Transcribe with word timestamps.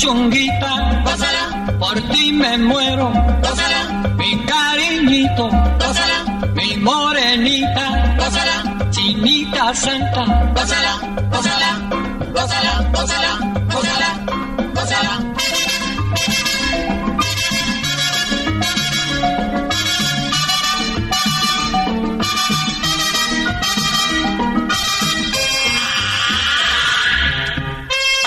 Mi 0.00 0.06
puchonguita, 0.06 1.02
gózala, 1.04 1.76
por 1.78 2.00
ti 2.10 2.32
me 2.32 2.56
muero, 2.56 3.12
gózala, 3.42 4.12
mi 4.16 4.44
cariñito, 4.46 5.48
gózala, 5.78 6.50
mi 6.54 6.76
morenita, 6.78 8.16
gózala, 8.18 8.90
chinita 8.90 9.74
santa, 9.74 10.24
gózala, 10.54 11.00
gózala, 11.30 11.70
gózala, 12.32 12.90
gózala, 12.92 13.38
gózala, 13.72 14.10
gózala. 14.74 15.30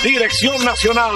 Dirección 0.04 0.66
Nacional, 0.66 1.16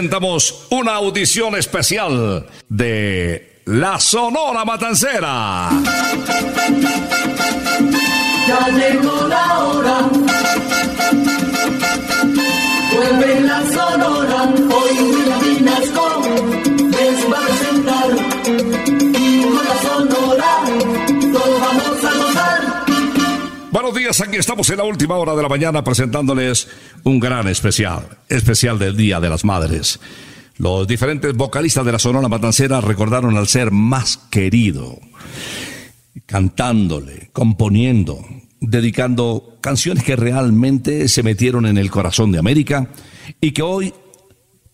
Presentamos 0.00 0.66
una 0.70 0.94
audición 0.94 1.56
especial 1.56 2.46
de 2.70 3.60
La 3.66 4.00
Sonora 4.00 4.64
Matancera. 4.64 5.68
Ya 8.48 8.68
llegó 8.68 9.28
la 9.28 9.58
hora. 9.58 10.10
Vuelve 12.94 13.40
la 13.42 13.60
sonora. 13.66 14.54
Hoy 14.74 14.98
William 15.00 15.40
Vinasco 15.58 16.09
Buenos 23.72 23.94
días, 23.94 24.20
aquí 24.20 24.36
estamos 24.36 24.68
en 24.70 24.78
la 24.78 24.84
última 24.84 25.16
hora 25.16 25.36
de 25.36 25.42
la 25.44 25.48
mañana 25.48 25.84
presentándoles 25.84 26.66
un 27.04 27.20
gran 27.20 27.46
especial, 27.46 28.18
especial 28.28 28.80
del 28.80 28.96
Día 28.96 29.20
de 29.20 29.30
las 29.30 29.44
Madres. 29.44 30.00
Los 30.56 30.88
diferentes 30.88 31.36
vocalistas 31.36 31.84
de 31.84 31.92
la 31.92 32.00
Sonora 32.00 32.26
Matancera 32.26 32.80
recordaron 32.80 33.36
al 33.36 33.46
ser 33.46 33.70
más 33.70 34.16
querido, 34.28 34.98
cantándole, 36.26 37.30
componiendo, 37.32 38.26
dedicando 38.60 39.58
canciones 39.60 40.02
que 40.02 40.16
realmente 40.16 41.06
se 41.06 41.22
metieron 41.22 41.64
en 41.64 41.78
el 41.78 41.92
corazón 41.92 42.32
de 42.32 42.40
América 42.40 42.88
y 43.40 43.52
que 43.52 43.62
hoy 43.62 43.94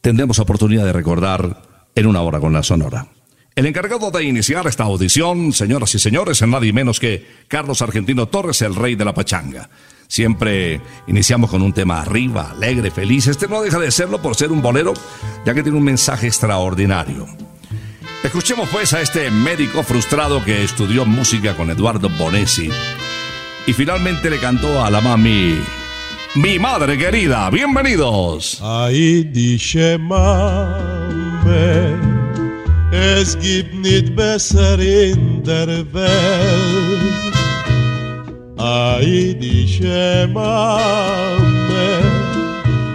tendremos 0.01 0.39
oportunidad 0.39 0.87
de 0.87 0.95
recordar 0.95 1.91
en 1.95 2.07
una 2.07 2.23
hora 2.23 2.41
con 2.41 2.55
la 2.55 2.63
Sonora. 2.63 3.09
El 3.57 3.65
encargado 3.65 4.11
de 4.11 4.23
iniciar 4.23 4.67
esta 4.67 4.85
audición, 4.85 5.51
señoras 5.55 5.95
y 5.95 5.99
señores, 5.99 6.43
es 6.43 6.47
nadie 6.47 6.75
menos 6.75 7.01
que 7.01 7.27
Carlos 7.49 7.81
Argentino 7.81 8.29
Torres, 8.29 8.61
el 8.61 8.75
rey 8.75 8.97
de 8.97 9.05
la 9.07 9.15
pachanga. 9.15 9.71
Siempre 10.07 10.83
iniciamos 11.07 11.49
con 11.49 11.63
un 11.63 11.73
tema 11.73 12.03
arriba, 12.03 12.51
alegre, 12.51 12.91
feliz. 12.91 13.29
Este 13.29 13.49
no 13.49 13.63
deja 13.63 13.79
de 13.79 13.91
serlo 13.91 14.21
por 14.21 14.37
ser 14.37 14.53
un 14.53 14.61
bolero, 14.61 14.93
ya 15.47 15.55
que 15.55 15.63
tiene 15.63 15.79
un 15.79 15.85
mensaje 15.85 16.27
extraordinario. 16.27 17.27
Escuchemos 18.23 18.69
pues 18.69 18.93
a 18.93 19.01
este 19.01 19.31
médico 19.31 19.83
frustrado 19.83 20.45
que 20.45 20.63
estudió 20.63 21.07
música 21.07 21.57
con 21.57 21.71
Eduardo 21.71 22.11
Bonesi 22.11 22.69
y 23.67 23.73
finalmente 23.73 24.29
le 24.29 24.39
cantó 24.39 24.85
a 24.85 24.91
la 24.91 25.01
mami, 25.01 25.59
mi 26.35 26.59
madre 26.59 26.99
querida, 26.99 27.49
bienvenidos. 27.49 28.61
Ahí 28.61 29.25
dice 29.25 29.97
es 32.93 33.39
gibt 33.39 33.75
nicht 33.75 34.15
besser 34.15 34.79
in 34.79 35.43
der 35.45 35.67
Welt. 35.93 37.27
Ahí 38.59 39.35
dice 39.35 40.29
mame, 40.33 42.01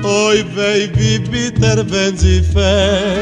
Hoy 0.04 0.44
baby 0.56 1.20
Peter 1.30 1.84
Benzifer. 1.84 3.16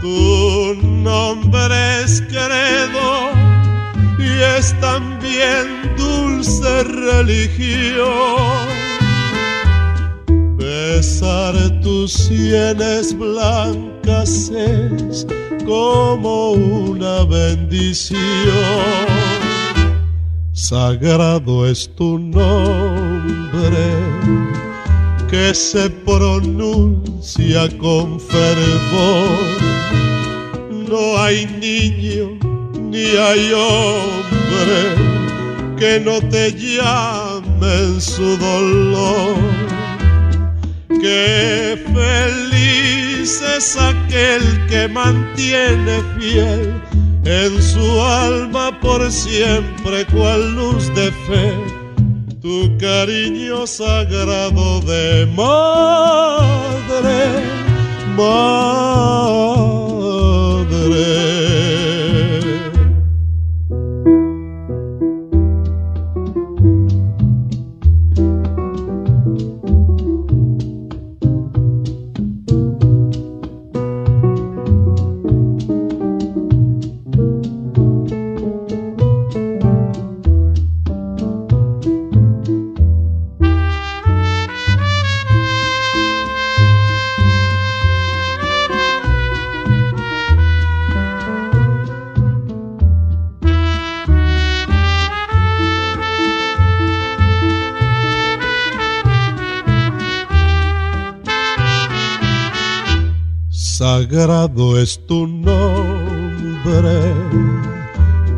Tu 0.00 0.74
nombre 0.82 2.02
es 2.02 2.20
credo 2.22 3.30
y 4.18 4.42
es 4.58 4.74
también 4.80 5.94
dulce 5.96 6.82
religión. 6.84 8.71
Besar 10.82 11.54
tus 11.80 12.12
sienes 12.12 13.16
blancas 13.16 14.50
es 14.50 15.24
como 15.64 16.52
una 16.52 17.24
bendición. 17.24 18.18
Sagrado 20.52 21.68
es 21.68 21.88
tu 21.94 22.18
nombre 22.18 23.86
que 25.30 25.54
se 25.54 25.88
pronuncia 25.88 27.68
con 27.78 28.18
fervor. 28.18 29.38
No 30.90 31.16
hay 31.16 31.46
niño 31.60 32.38
ni 32.90 33.06
hay 33.26 33.52
hombre 33.52 34.80
que 35.78 36.00
no 36.00 36.20
te 36.28 36.52
llame 36.52 37.72
en 37.84 38.00
su 38.00 38.36
dolor. 38.36 39.81
Qué 41.02 41.84
feliz 41.92 43.42
es 43.56 43.76
aquel 43.76 44.42
que 44.68 44.86
mantiene 44.86 46.00
fiel 46.16 46.80
en 47.24 47.60
su 47.60 48.00
alma 48.00 48.78
por 48.80 49.10
siempre 49.10 50.06
cual 50.06 50.54
luz 50.54 50.94
de 50.94 51.10
fe 51.26 51.82
tu 52.40 52.70
cariño 52.78 53.66
sagrado 53.66 54.80
de 54.82 55.26
madre, 55.26 55.82
madre. 58.16 59.12
Sagrado 104.12 104.78
es 104.78 105.00
tu 105.06 105.26
nombre 105.26 107.14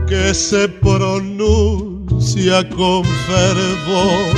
que 0.07 0.33
se 0.33 0.69
pronuncia 0.69 2.69
con 2.71 3.05
fervor. 3.05 4.37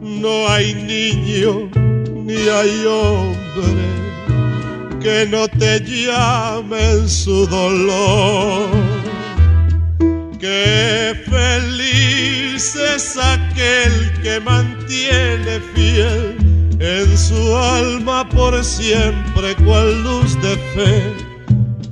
No 0.00 0.48
hay 0.48 0.74
niño 0.74 1.68
ni 2.14 2.48
hay 2.48 2.86
hombre 2.86 3.92
que 5.02 5.26
no 5.26 5.46
te 5.48 5.80
llame 5.80 6.92
en 6.92 7.06
su 7.08 7.46
dolor. 7.46 8.70
Qué 10.40 11.14
feliz 11.28 12.74
es 12.74 13.18
aquel 13.18 14.12
que 14.22 14.40
mantiene 14.40 15.60
fiel 15.74 16.36
en 16.80 17.18
su 17.18 17.54
alma 17.54 18.26
por 18.28 18.64
siempre 18.64 19.21
cual 19.64 20.02
luz 20.04 20.40
de 20.40 20.56
fe, 20.74 21.12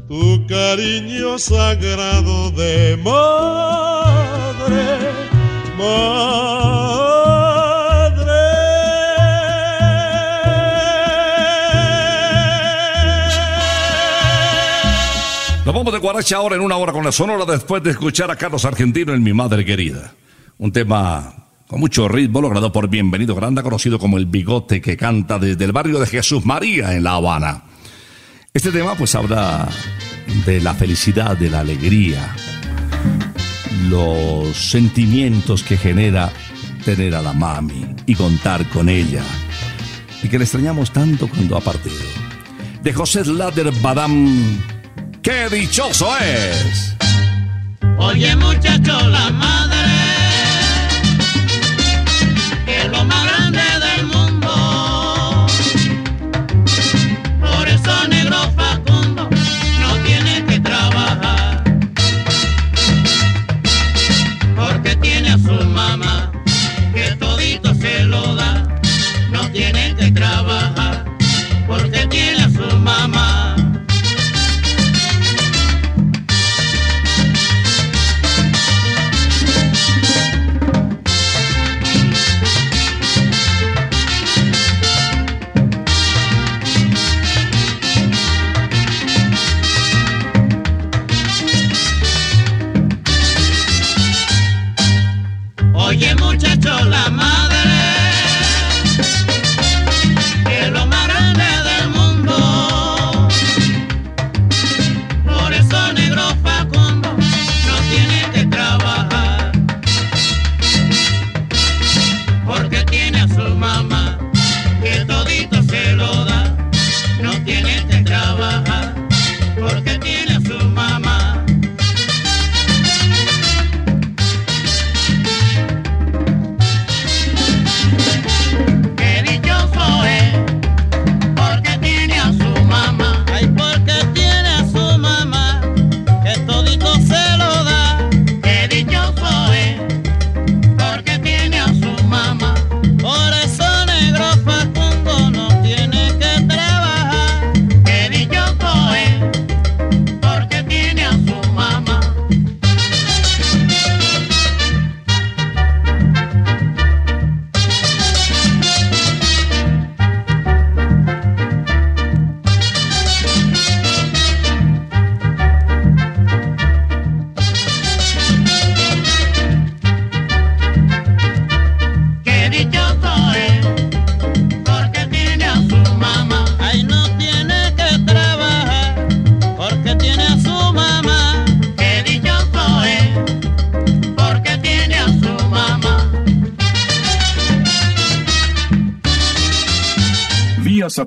tu 0.06 0.47
cariño 0.47 1.37
sagrado 1.38 2.50
de 2.52 2.97
madre, 2.97 4.87
madre. 5.76 6.00
Nos 15.67 15.75
vamos 15.75 15.93
de 15.93 15.99
Guaracha 15.99 16.37
ahora 16.37 16.55
en 16.55 16.62
una 16.62 16.76
hora 16.76 16.93
con 16.93 17.05
la 17.05 17.11
sonora 17.11 17.44
después 17.44 17.82
de 17.82 17.91
escuchar 17.91 18.31
a 18.31 18.37
Carlos 18.37 18.64
Argentino 18.64 19.12
en 19.12 19.25
Mi 19.25 19.32
Madre 19.32 19.64
Querida. 19.64 20.14
Un 20.56 20.70
tema 20.70 21.39
con 21.70 21.78
mucho 21.78 22.08
ritmo, 22.08 22.40
logrado 22.40 22.72
por 22.72 22.88
Bienvenido 22.88 23.37
Granda, 23.37 23.62
conocido 23.62 24.00
como 24.00 24.19
el 24.19 24.26
bigote 24.26 24.81
que 24.81 24.96
canta 24.96 25.38
desde 25.38 25.64
el 25.64 25.70
barrio 25.70 26.00
de 26.00 26.06
Jesús 26.06 26.44
María 26.44 26.96
en 26.96 27.05
La 27.05 27.12
Habana. 27.12 27.62
Este 28.52 28.72
tema 28.72 28.96
pues 28.96 29.14
habla 29.14 29.69
de 30.46 30.61
la 30.61 30.75
felicidad, 30.75 31.37
de 31.37 31.49
la 31.49 31.61
alegría, 31.61 32.34
los 33.88 34.56
sentimientos 34.56 35.62
que 35.62 35.76
genera 35.76 36.32
tener 36.84 37.14
a 37.14 37.22
la 37.22 37.32
mami 37.32 37.87
y 38.05 38.16
contar 38.16 38.69
con 38.70 38.88
ella, 38.88 39.23
y 40.25 40.28
que 40.28 40.38
le 40.38 40.44
extrañamos 40.46 40.90
tanto 40.90 41.28
cuando 41.28 41.56
ha 41.56 41.61
partido. 41.61 41.94
De 42.82 42.93
José 42.93 43.25
Lader 43.25 43.70
Badam, 43.81 44.61
¡qué 45.23 45.49
dichoso 45.49 46.08
es! 46.19 46.96
Oye 47.96 48.34
muchacho, 48.34 49.08
la 49.08 49.31
madre 49.31 50.00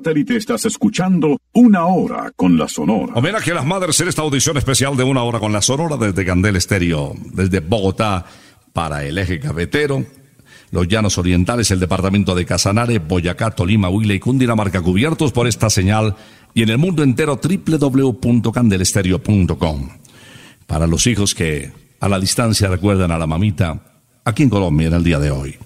satélite 0.04 0.36
estás 0.36 0.66
escuchando 0.66 1.40
Una 1.54 1.86
Hora 1.86 2.30
con 2.36 2.58
la 2.58 2.68
Sonora. 2.68 3.14
Homenaje 3.14 3.52
a 3.52 3.54
las 3.54 3.64
madres 3.64 3.98
en 4.00 4.08
esta 4.08 4.20
audición 4.20 4.58
especial 4.58 4.98
de 4.98 5.02
Una 5.02 5.22
Hora 5.22 5.40
con 5.40 5.50
la 5.50 5.62
Sonora 5.62 5.96
desde 5.96 6.26
Candel 6.26 6.56
Estéreo, 6.56 7.14
desde 7.32 7.60
Bogotá 7.60 8.26
para 8.74 9.02
el 9.06 9.16
eje 9.16 9.40
cafetero, 9.40 10.04
los 10.72 10.88
llanos 10.88 11.16
orientales, 11.16 11.70
el 11.70 11.80
departamento 11.80 12.34
de 12.34 12.44
Casanare, 12.44 12.98
Boyacá, 12.98 13.52
Tolima, 13.52 13.88
Huila 13.88 14.12
y 14.12 14.20
Cundinamarca 14.20 14.82
cubiertos 14.82 15.32
por 15.32 15.46
esta 15.46 15.70
señal 15.70 16.16
y 16.52 16.64
en 16.64 16.68
el 16.68 16.76
mundo 16.76 17.02
entero 17.02 17.40
www.candelestereo.com. 17.42 19.88
Para 20.66 20.86
los 20.86 21.06
hijos 21.06 21.34
que 21.34 21.72
a 21.98 22.10
la 22.10 22.20
distancia 22.20 22.68
recuerdan 22.68 23.10
a 23.10 23.16
la 23.16 23.26
mamita, 23.26 23.80
aquí 24.22 24.42
en 24.42 24.50
Colombia 24.50 24.88
en 24.88 24.94
el 24.94 25.04
día 25.04 25.18
de 25.18 25.30
hoy. 25.30 25.56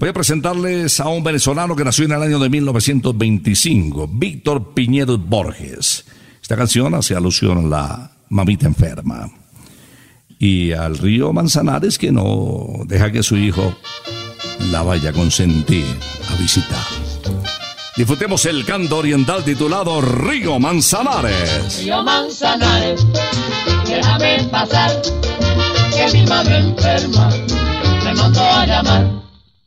Voy 0.00 0.08
a 0.08 0.14
presentarles 0.14 0.98
a 0.98 1.08
un 1.08 1.22
venezolano 1.22 1.76
que 1.76 1.84
nació 1.84 2.06
en 2.06 2.12
el 2.12 2.22
año 2.22 2.38
de 2.38 2.48
1925, 2.48 4.08
Víctor 4.10 4.72
Piñero 4.72 5.18
Borges. 5.18 6.06
Esta 6.40 6.56
canción 6.56 6.94
hace 6.94 7.14
alusión 7.14 7.66
a 7.66 7.68
la 7.68 8.10
mamita 8.30 8.66
enferma. 8.66 9.30
Y 10.38 10.72
al 10.72 10.96
río 10.96 11.34
Manzanares 11.34 11.98
que 11.98 12.10
no 12.12 12.78
deja 12.86 13.12
que 13.12 13.22
su 13.22 13.36
hijo 13.36 13.76
la 14.70 14.80
vaya 14.82 15.10
a 15.10 15.12
consentir 15.12 15.84
a 16.30 16.40
visitar. 16.40 16.86
Disfrutemos 17.94 18.46
el 18.46 18.64
canto 18.64 18.96
oriental 18.96 19.44
titulado 19.44 20.00
Río 20.00 20.58
Manzanares. 20.58 21.82
Río 21.84 22.02
Manzanares, 22.02 23.06
déjame 23.86 24.44
pasar, 24.50 24.92
que 25.94 26.18
mi 26.18 26.24
madre 26.24 26.56
enferma 26.56 27.28
me 28.02 28.14
mandó 28.14 28.40
a 28.40 28.64
llamar. 28.64 29.29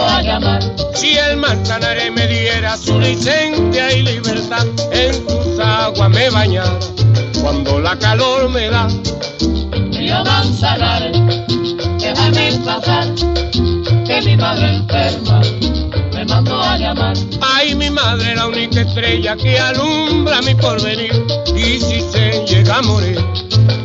A 0.00 0.22
llamar. 0.22 0.62
Si 0.94 1.16
el 1.16 1.36
Manzanares 1.36 2.12
me 2.12 2.26
diera 2.26 2.76
su 2.76 2.98
licencia 2.98 3.92
y 3.92 4.02
libertad, 4.02 4.66
en 4.92 5.26
tus 5.26 5.58
aguas 5.58 6.10
me 6.10 6.30
bañara 6.30 6.78
cuando 7.40 7.80
la 7.80 7.98
calor 7.98 8.48
me 8.50 8.68
da. 8.68 8.88
Río 9.92 10.24
Manzanares, 10.24 11.16
déjame 11.98 12.52
pasar, 12.64 13.06
que 14.06 14.22
mi 14.24 14.36
madre 14.36 14.76
enferma 14.76 15.40
me 16.14 16.24
mandó 16.24 16.62
a 16.62 16.78
llamar. 16.78 17.16
Ay, 17.40 17.74
mi 17.74 17.90
madre, 17.90 18.34
la 18.34 18.46
única 18.46 18.80
estrella 18.80 19.36
que 19.36 19.58
alumbra 19.58 20.40
mi 20.42 20.54
porvenir. 20.54 21.12
Y 21.54 21.78
si 21.80 22.00
se 22.00 22.44
llega 22.46 22.78
a 22.78 22.82
morir, 22.82 23.18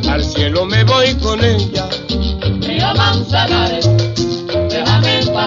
al 0.08 0.24
cielo 0.24 0.64
me 0.64 0.84
voy 0.84 1.14
con 1.16 1.44
ella. 1.44 1.88
Río 2.60 2.94
Manzanares, 2.94 3.88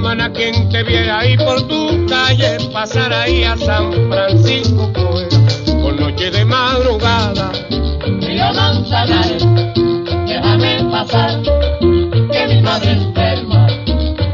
Cumana, 0.00 0.32
quien 0.32 0.66
te 0.70 0.82
viera 0.82 1.18
ahí 1.18 1.36
por 1.36 1.60
tu 1.68 2.06
calle, 2.06 2.56
pasar 2.72 3.12
ahí 3.12 3.44
a 3.44 3.54
San 3.58 3.92
Francisco 4.08 4.90
por 4.94 5.94
noche 5.94 6.30
de 6.30 6.42
madrugada. 6.42 7.52
Río 8.18 8.50
Manzanares, 8.54 9.44
déjame 10.26 10.84
pasar, 10.90 11.42
que 11.42 12.46
mi 12.48 12.62
madre 12.62 12.92
enferma 12.92 13.66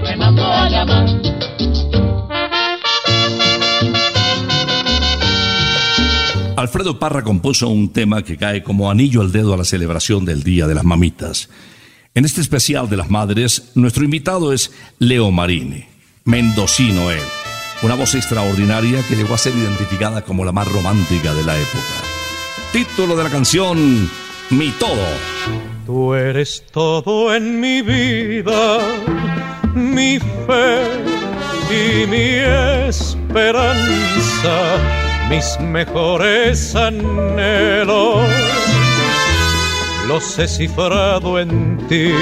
me 0.05 0.17
mandó 0.17 0.45
a 0.45 0.69
llamar. 0.69 1.07
Alfredo 6.57 6.97
Parra 7.01 7.25
compuso 7.25 7.69
un 7.69 7.89
tema 7.89 8.23
que 8.23 8.37
cae 8.37 8.63
como 8.63 8.89
anillo 8.89 9.21
al 9.21 9.33
dedo 9.33 9.53
a 9.53 9.57
la 9.57 9.65
celebración 9.65 10.25
del 10.25 10.45
Día 10.45 10.69
de 10.69 10.77
las 10.77 10.85
Mamitas. 10.85 11.49
En 12.17 12.25
este 12.25 12.41
especial 12.41 12.89
de 12.89 12.97
las 12.97 13.11
madres, 13.11 13.73
nuestro 13.75 14.03
invitado 14.03 14.55
es 14.55 14.73
Leo 14.99 15.31
Marini, 15.31 15.85
mendocino 16.25 17.11
él, 17.11 17.21
una 17.83 17.95
voz 17.95 18.15
extraordinaria 18.15 19.03
que 19.07 19.17
llegó 19.17 19.35
a 19.35 19.39
ser 19.39 19.55
identificada 19.55 20.23
como 20.23 20.43
la 20.43 20.51
más 20.51 20.67
romántica 20.67 21.35
de 21.35 21.45
la 21.45 21.55
época. 21.55 21.95
Título 22.73 23.17
de 23.17 23.25
la 23.25 23.29
canción, 23.29 24.09
Mi 24.49 24.71
Todo. 24.79 25.07
Tú 25.85 26.15
eres 26.15 26.65
todo 26.73 27.35
en 27.35 27.61
mi 27.61 27.83
vida, 27.83 28.79
mi 29.75 30.19
fe 30.19 30.87
y 31.69 32.07
mi 32.07 32.31
esperanza, 32.89 33.77
mis 35.29 35.61
mejores 35.61 36.75
anhelos. 36.75 38.27
Los 40.09 40.39
he 40.39 40.47
cifrado 40.47 41.39
en 41.41 41.79
ti. 41.89 42.13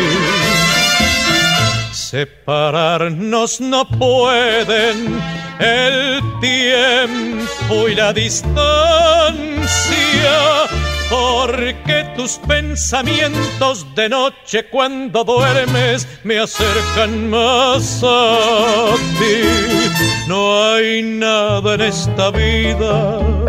Separarnos 1.93 3.61
no 3.61 3.87
pueden 3.87 5.21
el 5.59 6.23
tiempo 6.41 7.89
y 7.89 7.95
la 7.95 8.13
distancia, 8.13 8.55
porque 11.11 12.07
tus 12.17 12.39
pensamientos 12.39 13.87
de 13.95 14.09
noche 14.09 14.67
cuando 14.71 15.23
duermes 15.23 16.09
me 16.25 16.39
acercan 16.39 17.29
más 17.29 18.03
a 18.03 18.95
ti. 19.19 19.43
No 20.27 20.73
hay 20.73 21.03
nada 21.03 21.75
en 21.75 21.83
esta 21.83 22.31
vida 22.31 23.44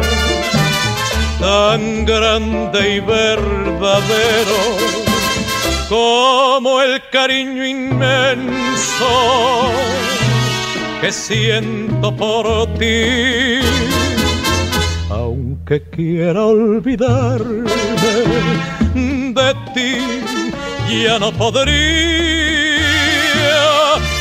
tan 1.45 2.05
grande 2.05 2.95
y 2.95 2.99
verdadero 2.99 4.61
como 5.87 6.81
el 6.81 6.99
cariño 7.11 7.63
inmenso 7.63 9.11
que 11.01 11.11
siento 11.11 12.15
por 12.15 12.45
ti. 12.79 13.59
Aunque 15.11 15.83
quiera 15.95 16.47
olvidarme 16.47 17.69
de 19.39 19.49
ti, 19.75 19.91
ya 21.03 21.19
no 21.19 21.31
podría, 21.31 22.64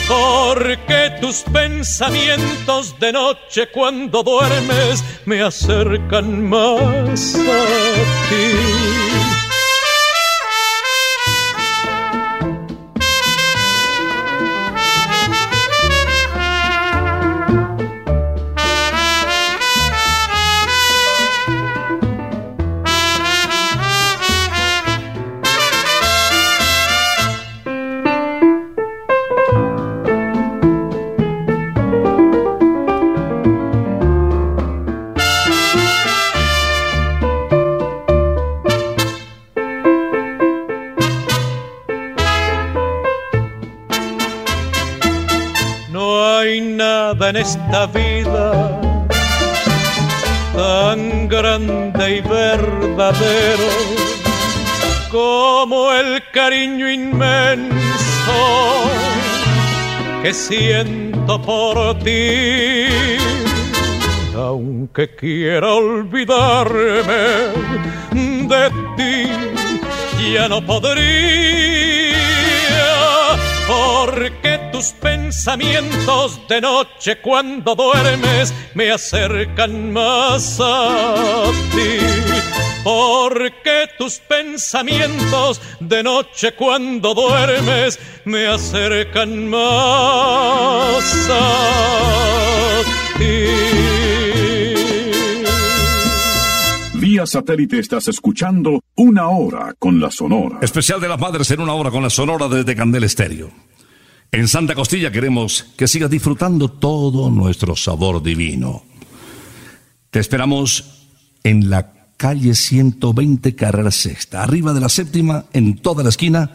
porque 0.09 1.13
tus 1.21 1.43
pensamientos 1.43 2.99
de 2.99 3.13
noche 3.13 3.69
cuando 3.73 4.23
duermes 4.23 5.05
me 5.25 5.43
acercan 5.43 6.49
más 6.49 7.35
a 7.37 7.65
ti. 8.29 9.14
En 47.29 47.37
esta 47.37 47.87
vida 47.87 48.81
tan 50.55 51.29
grande 51.29 52.17
y 52.17 52.21
verdadero 52.21 53.69
como 55.11 55.93
el 55.93 56.23
cariño 56.33 56.91
inmenso 56.91 57.71
que 60.23 60.35
siento 60.35 61.41
por 61.41 61.99
ti. 62.01 62.87
Aunque 64.37 65.15
quiera 65.15 65.73
olvidarme 65.75 67.23
de 68.49 68.71
ti, 68.97 70.33
ya 70.33 70.49
no 70.49 70.61
podría 70.65 71.84
tus 74.75 74.91
pensamientos 74.95 76.41
de 76.49 76.61
noche 76.61 77.21
cuando 77.23 77.77
duermes 77.77 78.53
me 78.75 78.91
acercan 78.91 79.93
más 79.93 80.59
a 80.61 81.45
ti. 81.71 82.05
Porque 82.83 83.87
tus 83.97 84.19
pensamientos 84.19 85.61
de 85.79 86.03
noche 86.03 86.57
cuando 86.57 87.15
duermes 87.15 88.01
me 88.25 88.49
acercan 88.49 89.49
más 89.49 91.29
a 91.31 92.83
ti. 93.17 93.47
Vía 96.95 97.27
satélite 97.27 97.79
estás 97.79 98.09
escuchando 98.09 98.81
Una 98.97 99.29
Hora 99.29 99.73
con 99.79 100.01
la 100.01 100.11
Sonora. 100.11 100.59
Especial 100.63 101.01
de 101.01 101.09
las 101.09 101.21
Madres 101.21 101.49
en 101.53 101.61
una 101.61 101.75
hora 101.75 101.93
con 101.93 102.03
la 102.03 102.11
Sonora 102.11 102.49
desde 102.49 102.75
Candel 102.75 103.05
Estéreo. 103.05 103.53
En 104.35 104.49
Santa 104.49 104.75
Costilla 104.75 105.13
queremos 105.13 105.65
que 105.77 105.87
sigas 105.87 106.11
disfrutando 106.11 106.69
todo 106.69 107.31
nuestro 107.31 107.77
sabor 107.77 108.21
divino. 108.21 108.83
Te 110.11 110.19
esperamos 110.19 111.05
en 111.45 111.71
la 111.71 112.09
calle 112.17 112.57
120 112.57 113.55
Carrera 113.55 113.93
Sexta, 113.93 114.43
arriba 114.43 114.73
de 114.73 114.81
la 114.81 114.89
séptima, 114.89 115.45
en 115.53 115.77
toda 115.77 116.03
la 116.03 116.09
esquina. 116.09 116.51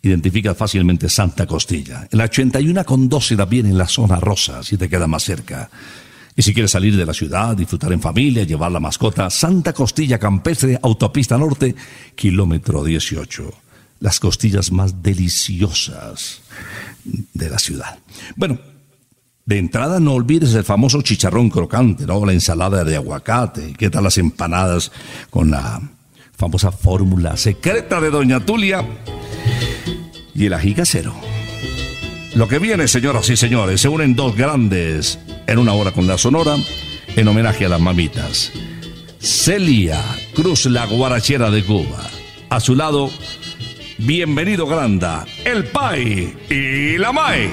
Identifica 0.00 0.54
fácilmente 0.54 1.08
Santa 1.08 1.48
Costilla. 1.48 2.06
En 2.12 2.16
la 2.16 2.26
81 2.26 2.84
con 2.84 3.08
12 3.08 3.36
también 3.36 3.66
en 3.66 3.76
la 3.76 3.88
zona 3.88 4.20
rosa, 4.20 4.62
si 4.62 4.76
te 4.76 4.88
queda 4.88 5.08
más 5.08 5.24
cerca. 5.24 5.68
Y 6.36 6.42
si 6.42 6.54
quieres 6.54 6.70
salir 6.70 6.96
de 6.96 7.06
la 7.06 7.12
ciudad, 7.12 7.56
disfrutar 7.56 7.92
en 7.92 8.00
familia, 8.00 8.44
llevar 8.44 8.70
la 8.70 8.78
mascota, 8.78 9.28
Santa 9.30 9.72
Costilla 9.72 10.20
Campestre, 10.20 10.78
Autopista 10.80 11.36
Norte, 11.36 11.74
kilómetro 12.14 12.84
18. 12.84 13.52
Las 13.98 14.20
costillas 14.20 14.70
más 14.70 15.02
deliciosas 15.02 16.40
de 17.34 17.50
la 17.50 17.58
ciudad. 17.58 17.98
Bueno, 18.36 18.58
de 19.44 19.58
entrada 19.58 19.98
no 19.98 20.12
olvides 20.12 20.54
el 20.54 20.64
famoso 20.64 21.02
chicharrón 21.02 21.50
crocante, 21.50 22.06
¿no? 22.06 22.24
La 22.24 22.32
ensalada 22.32 22.84
de 22.84 22.96
aguacate. 22.96 23.72
¿Qué 23.76 23.90
tal 23.90 24.04
las 24.04 24.18
empanadas 24.18 24.92
con 25.28 25.50
la 25.50 25.80
famosa 26.36 26.70
fórmula 26.70 27.36
secreta 27.36 28.00
de 28.00 28.10
Doña 28.10 28.40
Tulia? 28.40 28.86
Y 30.34 30.46
el 30.46 30.54
ají 30.54 30.74
casero. 30.74 31.14
Lo 32.34 32.46
que 32.46 32.60
viene, 32.60 32.86
señoras 32.86 33.28
y 33.28 33.36
señores, 33.36 33.80
se 33.80 33.88
unen 33.88 34.14
dos 34.14 34.36
grandes 34.36 35.18
en 35.48 35.58
una 35.58 35.72
hora 35.72 35.90
con 35.90 36.06
la 36.06 36.16
Sonora 36.16 36.56
en 37.16 37.26
homenaje 37.26 37.66
a 37.66 37.68
las 37.68 37.80
mamitas. 37.80 38.52
Celia 39.18 40.00
Cruz, 40.34 40.66
la 40.66 40.86
guarachera 40.86 41.50
de 41.50 41.64
Cuba. 41.64 42.08
A 42.48 42.60
su 42.60 42.76
lado, 42.76 43.10
bienvenido 44.06 44.66
Granda, 44.66 45.26
el 45.44 45.64
Pai 45.64 46.34
y 46.48 46.98
la 46.98 47.12
Mai. 47.12 47.50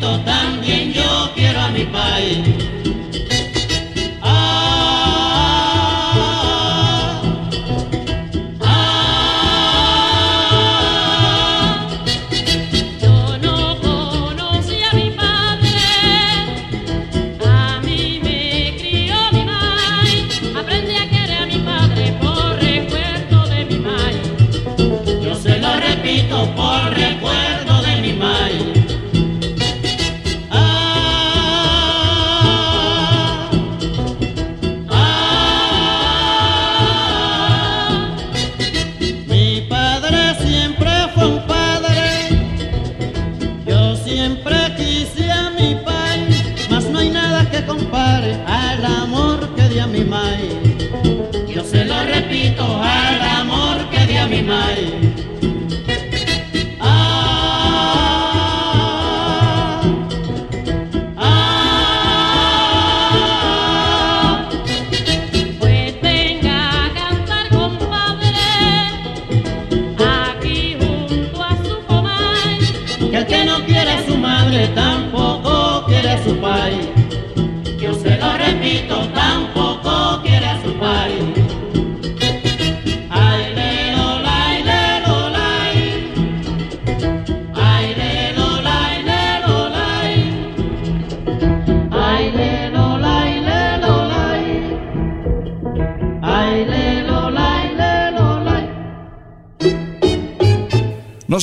Lo 0.00 0.16
repito, 0.18 0.65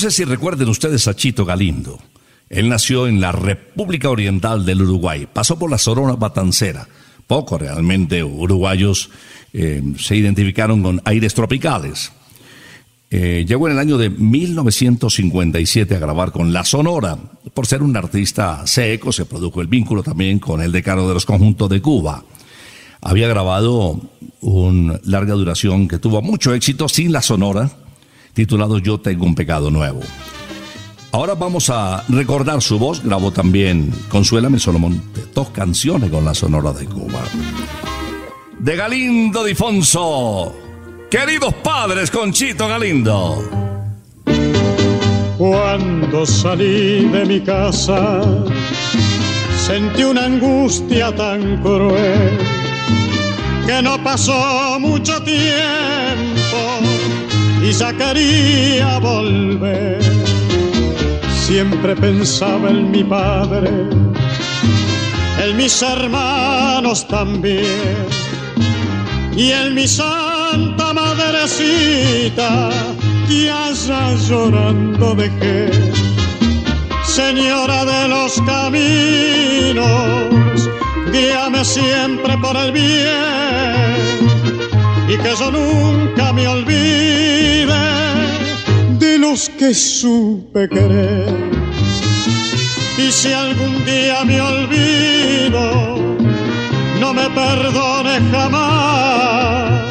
sé 0.03 0.11
si 0.11 0.25
recuerden 0.25 0.67
ustedes 0.67 1.07
a 1.07 1.15
Chito 1.15 1.45
Galindo. 1.45 1.97
Él 2.49 2.67
nació 2.67 3.07
en 3.07 3.21
la 3.21 3.31
República 3.31 4.09
Oriental 4.09 4.65
del 4.65 4.81
Uruguay, 4.81 5.29
pasó 5.31 5.57
por 5.57 5.71
la 5.71 5.77
Sonora 5.77 6.15
Batancera, 6.15 6.89
pocos 7.25 7.61
realmente 7.61 8.21
uruguayos 8.21 9.09
eh, 9.53 9.81
se 9.97 10.17
identificaron 10.17 10.83
con 10.83 11.01
aires 11.05 11.33
tropicales. 11.33 12.11
Eh, 13.09 13.45
llegó 13.47 13.67
en 13.67 13.73
el 13.73 13.79
año 13.79 13.97
de 13.97 14.09
1957 14.09 15.95
a 15.95 15.99
grabar 15.99 16.33
con 16.33 16.51
La 16.51 16.65
Sonora. 16.65 17.17
Por 17.53 17.65
ser 17.65 17.81
un 17.81 17.95
artista 17.95 18.67
seco, 18.67 19.13
se 19.13 19.23
produjo 19.23 19.61
el 19.61 19.67
vínculo 19.67 20.03
también 20.03 20.37
con 20.39 20.61
el 20.61 20.73
decano 20.73 21.07
de 21.07 21.13
los 21.13 21.25
conjuntos 21.25 21.69
de 21.69 21.81
Cuba. 21.81 22.25
Había 22.99 23.29
grabado 23.29 24.01
una 24.41 24.99
larga 25.05 25.35
duración 25.35 25.87
que 25.87 25.99
tuvo 25.99 26.21
mucho 26.21 26.53
éxito 26.53 26.89
sin 26.89 27.13
La 27.13 27.21
Sonora, 27.21 27.71
titulado 28.33 28.79
Yo 28.79 28.99
tengo 28.99 29.25
un 29.25 29.35
pecado 29.35 29.71
nuevo. 29.71 30.01
Ahora 31.11 31.35
vamos 31.35 31.69
a 31.69 32.03
recordar 32.09 32.61
su 32.61 32.79
voz. 32.79 33.03
Grabó 33.03 33.31
también 33.31 33.93
Consuélame 34.09 34.59
Solomón, 34.59 35.01
dos 35.33 35.49
canciones 35.49 36.09
con 36.09 36.25
La 36.25 36.33
Sonora 36.33 36.73
de 36.73 36.85
Cuba. 36.85 37.21
De 38.59 38.75
Galindo 38.75 39.43
Difonso. 39.43 40.55
Queridos 41.11 41.53
padres, 41.55 42.09
Conchito 42.09 42.67
Galindo. 42.67 43.63
Cuando 45.37 46.25
salí 46.25 47.05
de 47.05 47.25
mi 47.25 47.39
casa, 47.41 48.21
sentí 49.57 50.03
una 50.03 50.25
angustia 50.25 51.15
tan 51.15 51.61
cruel 51.61 52.39
que 53.67 53.81
no 53.81 54.03
pasó 54.03 54.79
mucho 54.79 55.21
tiempo 55.23 56.92
y 57.63 57.71
ya 57.71 57.93
quería 57.93 58.99
volver. 58.99 59.99
Siempre 61.45 61.95
pensaba 61.95 62.69
en 62.69 62.91
mi 62.91 63.03
padre, 63.03 63.69
en 65.43 65.57
mis 65.57 65.81
hermanos 65.81 67.07
también 67.07 68.07
y 69.35 69.51
en 69.51 69.73
mi 69.75 69.87
santa 69.87 70.93
madrecita 70.93 72.69
que 73.27 73.49
allá 73.49 74.13
llorando 74.27 75.15
dejé. 75.15 75.71
Señora 77.05 77.85
de 77.85 78.07
los 78.07 78.41
caminos, 78.41 79.85
guíame 81.11 81.63
siempre 81.63 82.37
por 82.39 82.55
el 82.57 82.71
bien 82.71 84.02
y 85.13 85.17
que 85.17 85.35
yo 85.35 85.51
nunca 85.51 86.33
me 86.33 86.47
olvide 86.47 87.83
de 88.97 89.19
los 89.19 89.49
que 89.49 89.73
supe 89.73 90.67
querer. 90.69 91.51
Y 92.97 93.11
si 93.11 93.31
algún 93.31 93.83
día 93.85 94.23
me 94.25 94.41
olvido, 94.41 95.97
no 96.99 97.13
me 97.13 97.29
perdone 97.29 98.21
jamás, 98.31 99.83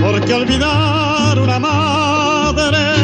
porque 0.00 0.34
olvidar 0.34 1.38
una 1.38 1.58
madre 1.58 2.94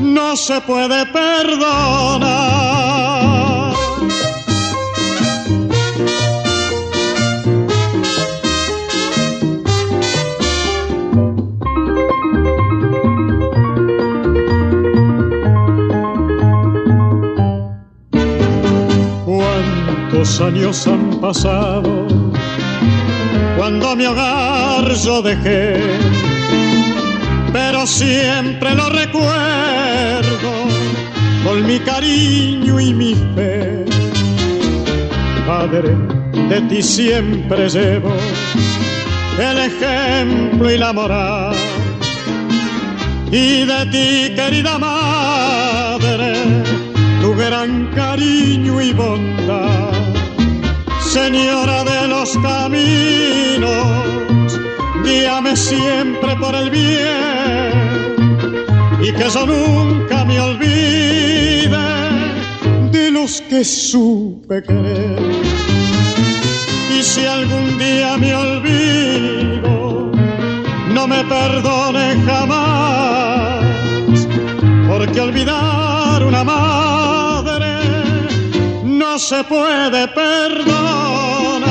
no 0.00 0.36
se 0.36 0.60
puede 0.62 1.06
perdonar. 1.06 2.38
¿Cuántos 20.18 20.40
años 20.40 20.86
han 20.88 21.20
pasado 21.20 22.08
cuando 23.56 23.94
mi 23.94 24.04
hogar 24.04 24.92
yo 24.92 25.22
dejé? 25.22 25.80
Pero 27.52 27.86
siempre 27.86 28.74
lo 28.74 28.88
recuerdo 28.88 30.50
con 31.44 31.64
mi 31.64 31.78
cariño 31.78 32.80
y 32.80 32.94
mi 32.94 33.14
fe. 33.36 33.84
Padre, 35.46 35.94
de 36.48 36.62
ti 36.62 36.82
siempre 36.82 37.68
llevo 37.68 38.12
el 39.38 39.58
ejemplo 39.70 40.68
y 40.68 40.78
la 40.78 40.92
moral. 40.92 41.54
Y 43.30 43.64
de 43.64 43.86
ti, 43.92 44.34
querida 44.34 44.78
madre, 44.78 46.32
tu 47.20 47.36
gran 47.36 47.92
cariño 47.94 48.82
y 48.82 48.92
bondad. 48.92 49.37
Señora 51.18 51.82
de 51.82 52.06
los 52.06 52.38
caminos, 52.38 53.66
guíame 55.04 55.56
siempre 55.56 56.36
por 56.36 56.54
el 56.54 56.70
bien 56.70 58.14
y 59.02 59.12
que 59.12 59.28
yo 59.28 59.44
nunca 59.44 60.24
me 60.24 60.38
olvide 60.40 61.86
de 62.92 63.10
los 63.10 63.42
que 63.42 63.64
supe 63.64 64.62
querer. 64.62 65.18
Y 66.96 67.02
si 67.02 67.26
algún 67.26 67.76
día 67.78 68.16
me 68.16 68.34
olvido, 68.34 70.12
no 70.94 71.08
me 71.08 71.24
perdone 71.24 72.06
jamás, 72.26 73.64
porque 74.88 75.20
olvidar 75.20 76.24
una 76.24 76.44
madre 76.44 77.17
no 79.18 79.24
se 79.24 79.42
puede 79.44 80.06
perdonar. 80.08 81.62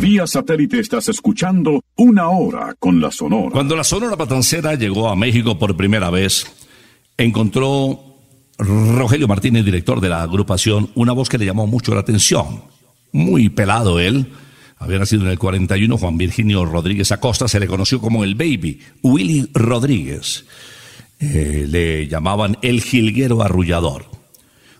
Vía 0.00 0.26
satélite 0.26 0.80
estás 0.80 1.10
escuchando 1.10 1.82
Una 1.96 2.30
Hora 2.30 2.74
con 2.78 3.02
la 3.02 3.10
Sonora. 3.10 3.50
Cuando 3.50 3.76
la 3.76 3.84
Sonora 3.84 4.16
Patancera 4.16 4.76
llegó 4.76 5.10
a 5.10 5.16
México 5.16 5.58
por 5.58 5.76
primera 5.76 6.08
vez, 6.08 6.46
encontró 7.18 8.16
Rogelio 8.56 9.28
Martínez, 9.28 9.66
director 9.66 10.00
de 10.00 10.08
la 10.08 10.22
agrupación, 10.22 10.90
una 10.94 11.12
voz 11.12 11.28
que 11.28 11.36
le 11.36 11.44
llamó 11.44 11.66
mucho 11.66 11.92
la 11.92 12.00
atención. 12.00 12.62
Muy 13.12 13.50
pelado 13.50 14.00
él. 14.00 14.32
Había 14.78 14.98
nacido 14.98 15.22
en 15.22 15.28
el 15.28 15.38
41, 15.38 15.98
Juan 15.98 16.16
Virginio 16.16 16.64
Rodríguez 16.64 17.12
Acosta 17.12 17.46
se 17.46 17.60
le 17.60 17.66
conoció 17.66 18.00
como 18.00 18.24
el 18.24 18.36
Baby, 18.36 18.80
Willy 19.02 19.50
Rodríguez. 19.52 20.46
Eh, 21.20 21.66
le 21.68 22.06
llamaban 22.06 22.58
el 22.62 22.82
jilguero 22.82 23.42
arrullador. 23.42 24.06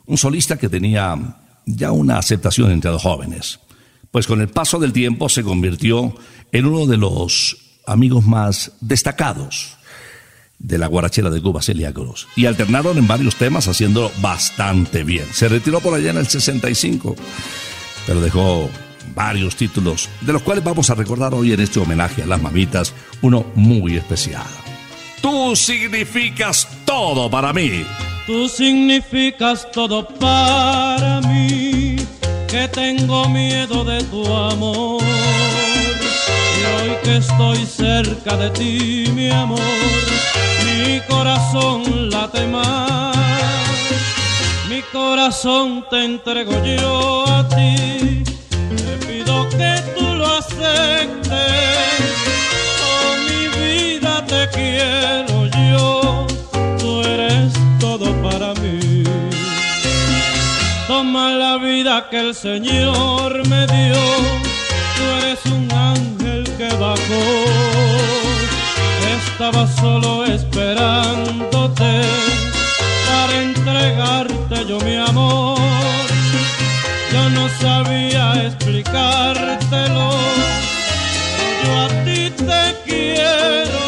Un 0.07 0.19
solista 0.19 0.57
que 0.57 0.69
tenía 0.69 1.37
ya 1.67 1.93
una 1.93 2.19
aceptación 2.19 2.71
entre 2.71 2.91
los 2.91 3.03
jóvenes. 3.03 3.61
Pues 4.11 4.27
con 4.27 4.41
el 4.41 4.49
paso 4.49 4.79
del 4.79 4.93
tiempo 4.93 5.29
se 5.29 5.43
convirtió 5.43 6.15
en 6.53 6.67
uno 6.67 6.87
de 6.87 6.97
los 6.97 7.57
amigos 7.87 8.25
más 8.25 8.73
destacados 8.81 9.77
de 10.59 10.79
la 10.79 10.87
guarachera 10.87 11.31
de 11.31 11.43
Cuba, 11.43 11.63
Celia 11.63 11.93
Cruz. 11.93 12.27
Y 12.37 12.47
alternaron 12.47 12.99
en 12.99 13.07
varios 13.07 13.37
temas 13.37 13.69
haciéndolo 13.69 14.11
bastante 14.21 15.05
bien. 15.05 15.27
Se 15.33 15.49
retiró 15.49 15.81
por 15.81 15.95
allá 15.95 16.11
en 16.11 16.19
el 16.19 16.27
65, 16.27 17.17
pero 18.07 18.21
dejó 18.21 18.69
varios 19.15 19.57
títulos, 19.57 20.09
de 20.21 20.33
los 20.33 20.43
cuales 20.43 20.65
vamos 20.65 20.91
a 20.91 20.95
recordar 20.95 21.35
hoy 21.35 21.53
en 21.53 21.61
este 21.61 21.81
homenaje 21.81 22.23
a 22.23 22.27
las 22.27 22.43
mamitas, 22.43 22.93
uno 23.23 23.47
muy 23.55 23.97
especial. 23.97 24.68
Tú 25.21 25.57
significas 25.57 26.69
todo 26.85 27.31
para 27.31 27.53
mí. 27.53 27.85
Tú 28.27 28.49
significas 28.49 29.67
todo 29.73 30.07
para 30.07 31.21
mí, 31.23 31.97
que 32.47 32.69
tengo 32.69 33.29
miedo 33.29 33.85
de 33.85 34.05
tu 34.05 34.27
amor. 34.27 35.03
Y 36.59 36.65
hoy 36.75 36.97
que 37.03 37.17
estoy 37.17 37.65
cerca 37.65 38.37
de 38.37 38.51
ti, 38.51 39.11
mi 39.15 39.31
amor, 39.31 39.59
mi 40.67 41.01
corazón 41.09 42.11
late 42.11 42.47
más. 42.47 43.17
Mi 44.69 44.83
corazón 44.93 45.85
te 45.89 46.05
entrego 46.05 46.53
yo 46.65 47.25
a 47.27 47.49
ti, 47.49 48.25
te 48.77 49.07
pido 49.07 49.49
que 49.49 49.83
tú 49.97 50.05
lo 50.15 50.27
aceptes. 50.37 52.08
Quiero 54.59 55.47
yo, 55.47 56.27
tú 56.79 57.03
eres 57.03 57.53
todo 57.79 58.07
para 58.23 58.55
mí. 58.55 59.05
Toma 60.87 61.31
la 61.45 61.57
vida 61.59 62.09
que 62.11 62.19
el 62.27 62.35
Señor 62.35 63.47
me 63.49 63.67
dio, 63.67 64.03
tú 64.97 65.05
eres 65.19 65.41
un 65.47 65.65
ángel 65.73 66.43
que 66.59 66.69
bajó. 66.87 67.25
Estaba 69.21 69.67
solo 69.81 70.25
esperándote 70.25 71.93
para 73.09 73.33
entregarte 73.43 74.57
yo 74.69 74.79
mi 74.81 74.97
amor. 74.97 75.59
Yo 77.13 77.31
no 77.31 77.49
sabía 77.61 78.25
explicártelo, 78.47 80.11
yo 81.63 81.71
a 81.85 81.89
ti 82.05 82.31
te 82.31 82.63
quiero. 82.85 83.88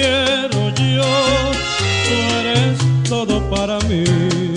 Quiero 0.00 0.70
yo, 0.76 1.52
tú 2.06 2.16
eres 2.40 3.08
todo 3.08 3.50
para 3.50 3.78
mí. 3.80 4.49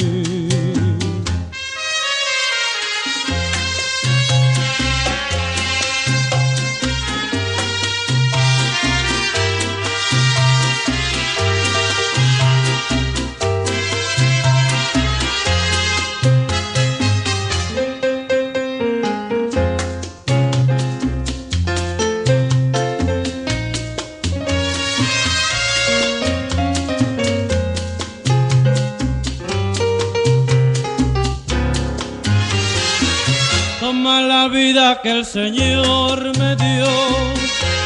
Vida 34.47 34.99
que 35.01 35.12
el 35.12 35.25
Señor 35.25 36.38
me 36.38 36.56
dio, 36.56 36.88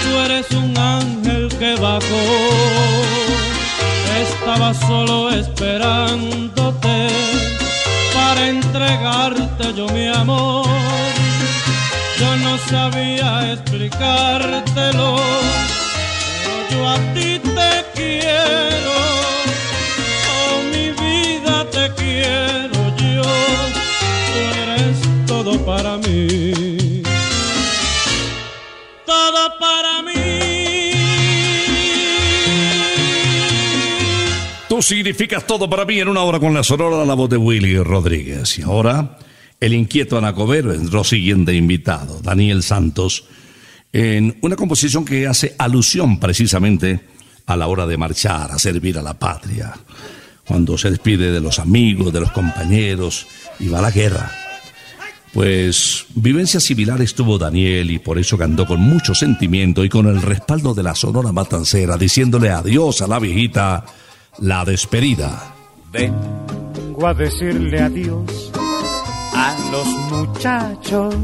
tú 0.02 0.20
eres 0.26 0.50
un 0.52 0.78
ángel 0.78 1.50
que 1.60 1.76
bajó. 1.76 2.24
Estaba 4.22 4.74
solo 4.74 5.30
esperándote 5.30 7.08
para 8.14 8.48
entregarte 8.48 9.74
yo 9.76 9.88
mi 9.90 10.08
amor. 10.08 10.66
Yo 12.20 12.36
no 12.38 12.58
sabía 12.70 13.54
explicártelo, 13.54 15.18
pero 16.36 16.70
yo 16.72 16.90
a 16.90 16.98
ti 17.14 17.40
te 17.40 17.86
quiero. 17.94 19.07
Tú 34.78 34.84
significas 34.84 35.48
todo 35.48 35.68
para 35.68 35.86
mí 35.86 36.00
en 36.00 36.08
una 36.08 36.22
hora 36.22 36.40
con 36.40 36.54
la 36.54 36.62
sonora 36.62 37.04
la 37.04 37.16
voz 37.16 37.32
de 37.32 37.38
Willy 37.38 37.80
Rodríguez. 37.80 38.60
Y 38.60 38.62
ahora, 38.62 39.18
el 39.60 39.74
inquieto 39.74 40.20
Anacobero 40.20 40.72
es 40.72 40.78
nuestro 40.78 41.04
siguiente 41.04 41.52
invitado, 41.56 42.20
Daniel 42.22 42.62
Santos, 42.62 43.24
en 43.92 44.38
una 44.44 44.56
composición 44.56 45.04
que 45.04 45.26
hace 45.26 45.56
alusión 45.58 46.20
precisamente 46.20 47.00
a 47.48 47.56
la 47.56 47.66
hora 47.66 47.88
de 47.88 47.98
marchar, 47.98 48.52
a 48.52 48.60
servir 48.60 49.00
a 49.00 49.02
la 49.02 49.16
patria. 49.16 49.74
Cuando 50.46 50.78
se 50.78 50.92
despide 50.92 51.32
de 51.32 51.42
los 51.42 51.58
amigos, 51.58 52.14
de 52.14 52.20
los 52.20 52.32
compañeros 52.32 53.26
y 53.60 53.70
va 53.70 53.80
a 53.80 53.82
la 53.82 53.90
guerra. 53.90 54.32
Pues 55.34 56.06
vivencias 56.14 56.62
similares 56.62 57.16
tuvo 57.16 57.40
Daniel 57.40 57.90
y 57.90 57.98
por 57.98 58.20
eso 58.20 58.38
cantó 58.38 58.68
con 58.68 58.80
mucho 58.80 59.16
sentimiento 59.16 59.84
y 59.84 59.90
con 59.90 60.06
el 60.06 60.22
respaldo 60.22 60.76
de 60.76 60.84
la 60.84 60.94
Sonora 60.94 61.32
Matancera, 61.32 61.98
diciéndole 61.98 62.52
adiós 62.52 63.02
a 63.02 63.08
la 63.08 63.18
viejita, 63.18 63.84
la 64.40 64.64
despedida. 64.66 65.54
Vengo 65.92 67.08
a 67.08 67.14
decirle 67.14 67.82
adiós 67.82 68.52
a 69.34 69.56
los 69.72 69.88
muchachos. 70.12 71.16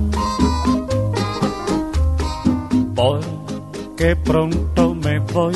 Porque 2.96 4.16
pronto 4.16 4.96
me 4.96 5.20
voy 5.20 5.56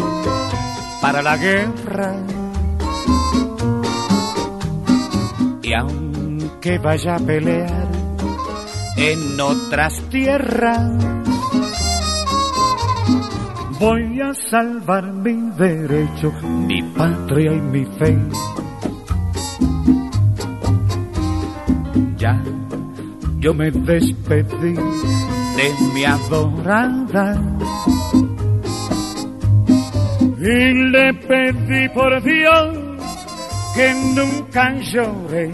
para 1.02 1.22
la 1.22 1.38
guerra. 1.38 2.15
Y 5.62 5.74
aunque 5.74 6.78
vaya 6.78 7.15
a 7.15 7.20
pelear 7.20 7.88
en 8.98 9.39
otras 9.39 10.02
tierras, 10.10 10.91
voy 13.80 14.22
a 14.22 14.34
salvar 14.34 15.12
mi 15.13 15.52
derecho, 15.58 16.32
mi 16.68 16.82
patria 16.84 17.54
y 17.54 17.62
mi 17.62 17.86
fe. 17.86 18.18
Ya 22.18 22.42
yo 23.40 23.54
me 23.54 23.72
despedí 23.72 24.74
de 24.74 25.74
mi 25.94 26.06
adorada 26.06 27.42
y 30.40 30.74
le 30.92 31.13
pedí 31.13 31.90
por 31.90 32.22
Dios 32.24 32.78
que 33.76 33.94
nunca 34.16 34.74
llore, 34.80 35.52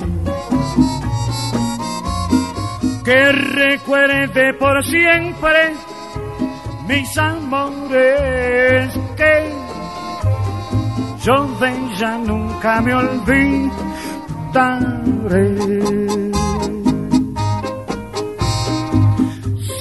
que 3.03 3.31
recuerde 3.31 4.53
por 4.53 4.83
siempre 4.85 5.73
mis 6.87 7.17
amores, 7.17 8.93
que 9.15 9.51
yo 11.23 11.47
de 11.59 11.69
ella 11.69 12.17
nunca 12.17 12.81
me 12.81 12.93
olvidaré. 12.93 13.71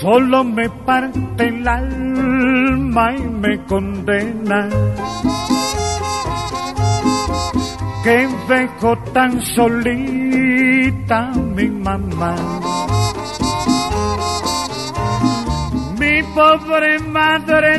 Solo 0.00 0.44
me 0.44 0.68
parte 0.84 1.48
el 1.48 1.68
alma 1.68 3.12
y 3.16 3.22
me 3.22 3.64
condena. 3.66 4.68
Que 8.04 8.28
dejo 8.48 8.96
tan 9.12 9.40
solita 9.42 11.30
mi 11.54 11.68
mamá. 11.68 12.61
Pobre 16.34 16.98
madrecita 16.98 17.72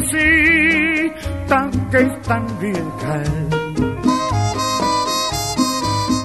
que 1.92 1.98
es 1.98 2.22
tan 2.22 2.46
vieja. 2.60 3.24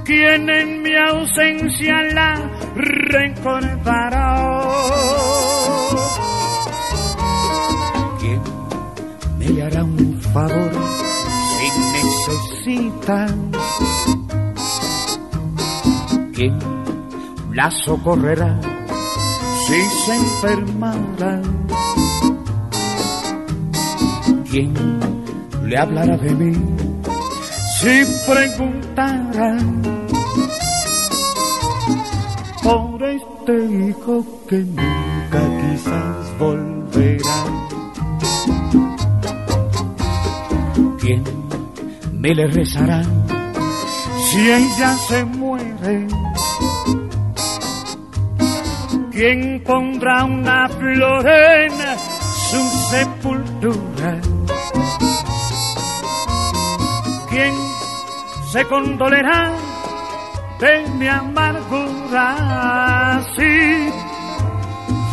Quien 0.04 0.48
en 0.48 0.82
mi 0.82 0.94
ausencia 0.96 2.02
la 2.14 2.50
recordará. 2.74 4.36
¿Quién 8.20 8.42
me 9.38 9.62
hará 9.62 9.84
un 9.84 10.20
favor 10.32 10.72
si 11.54 11.66
necesita? 11.98 13.26
¿Quién 16.34 16.58
la 17.52 17.70
socorrerá 17.70 18.58
si 19.66 19.80
se 19.82 20.14
enfermara? 20.14 21.42
¿Quién 24.50 24.74
le 25.64 25.76
hablará 25.76 26.16
de 26.16 26.34
mí 26.34 26.52
si 27.80 28.04
preguntara? 28.26 29.56
por 32.68 33.02
este 33.02 33.64
hijo 33.64 34.24
que 34.46 34.58
nunca 34.58 35.40
quizás 35.60 36.38
volverá. 36.38 37.40
¿Quién 41.00 41.24
me 42.12 42.34
le 42.34 42.46
rezará 42.48 43.02
si 44.26 44.50
ella 44.50 44.96
se 45.08 45.24
muere? 45.24 46.06
¿Quién 49.12 49.62
pondrá 49.64 50.24
una 50.24 50.68
flor 50.68 51.26
en 51.26 51.72
su 52.50 52.60
sepultura? 52.90 54.20
¿Quién 57.38 57.54
se 58.50 58.66
condolerá? 58.66 59.52
de 60.58 60.88
mi 60.98 61.06
amargura. 61.06 62.26
Si 63.36 63.90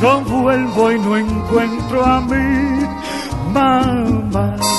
yo 0.01 0.21
vuelvo 0.21 0.91
y 0.91 0.97
no 0.97 1.17
encuentro 1.17 2.03
a 2.03 2.21
mi 2.21 2.83
mamá. 3.53 4.74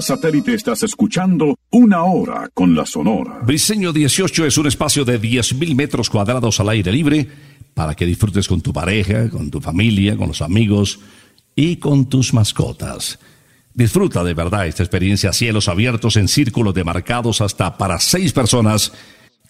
Satélite 0.00 0.54
estás 0.54 0.82
escuchando 0.82 1.58
una 1.70 2.04
hora 2.04 2.48
con 2.54 2.74
la 2.74 2.86
Sonora. 2.86 3.40
Briseño 3.44 3.92
18 3.92 4.46
es 4.46 4.56
un 4.56 4.66
espacio 4.66 5.04
de 5.04 5.20
10.000 5.20 5.74
metros 5.74 6.08
cuadrados 6.08 6.60
al 6.60 6.68
aire 6.70 6.92
libre 6.92 7.28
para 7.74 7.94
que 7.94 8.06
disfrutes 8.06 8.48
con 8.48 8.60
tu 8.60 8.72
pareja, 8.72 9.28
con 9.28 9.50
tu 9.50 9.60
familia, 9.60 10.16
con 10.16 10.28
los 10.28 10.40
amigos 10.40 11.00
y 11.54 11.76
con 11.76 12.08
tus 12.08 12.32
mascotas. 12.32 13.18
Disfruta 13.74 14.22
de 14.22 14.34
verdad 14.34 14.66
esta 14.66 14.82
experiencia 14.82 15.32
cielos 15.32 15.68
abiertos 15.68 16.16
en 16.16 16.28
círculos 16.28 16.74
demarcados 16.74 17.40
hasta 17.40 17.76
para 17.76 17.98
seis 17.98 18.32
personas, 18.32 18.92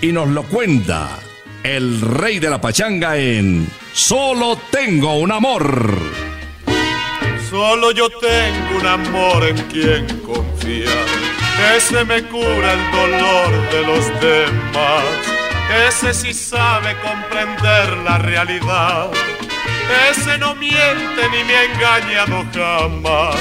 Y 0.00 0.10
nos 0.10 0.30
lo 0.30 0.44
cuenta 0.44 1.18
el 1.62 2.00
rey 2.00 2.38
de 2.38 2.48
la 2.48 2.58
pachanga 2.58 3.18
en 3.18 3.68
Solo 3.92 4.58
tengo 4.70 5.18
un 5.18 5.32
amor. 5.32 5.98
Solo 7.50 7.90
yo 7.92 8.08
tengo 8.08 8.78
un 8.80 8.86
amor 8.86 9.48
en 9.48 9.56
quien 9.64 10.06
confiar. 10.20 11.07
Ese 11.76 12.04
me 12.04 12.22
cura 12.22 12.72
el 12.72 12.90
dolor 12.92 13.70
de 13.70 13.82
los 13.82 14.20
demás. 14.20 15.04
Ese 15.88 16.14
sí 16.14 16.32
sabe 16.32 16.96
comprender 17.00 17.96
la 17.98 18.18
realidad. 18.18 19.10
Ese 20.10 20.38
no 20.38 20.54
miente 20.54 21.28
ni 21.32 21.44
me 21.44 21.56
ha 21.56 21.64
engañado 21.64 22.44
jamás. 22.54 23.36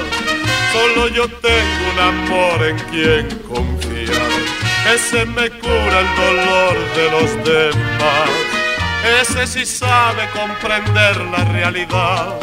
Solo 0.73 1.08
yo 1.10 1.27
tengo 1.30 1.91
un 1.93 1.99
amor 1.99 2.63
en 2.63 2.80
quien 2.89 3.39
confiar. 3.47 4.32
Ese 4.93 5.25
me 5.25 5.49
cura 5.49 5.99
el 5.99 6.15
dolor 6.15 6.75
de 6.95 7.12
los 7.12 7.43
demás. 7.43 8.30
Ese 9.21 9.47
sí 9.47 9.65
sabe 9.65 10.27
comprender 10.34 11.17
la 11.25 11.45
realidad. 11.45 12.36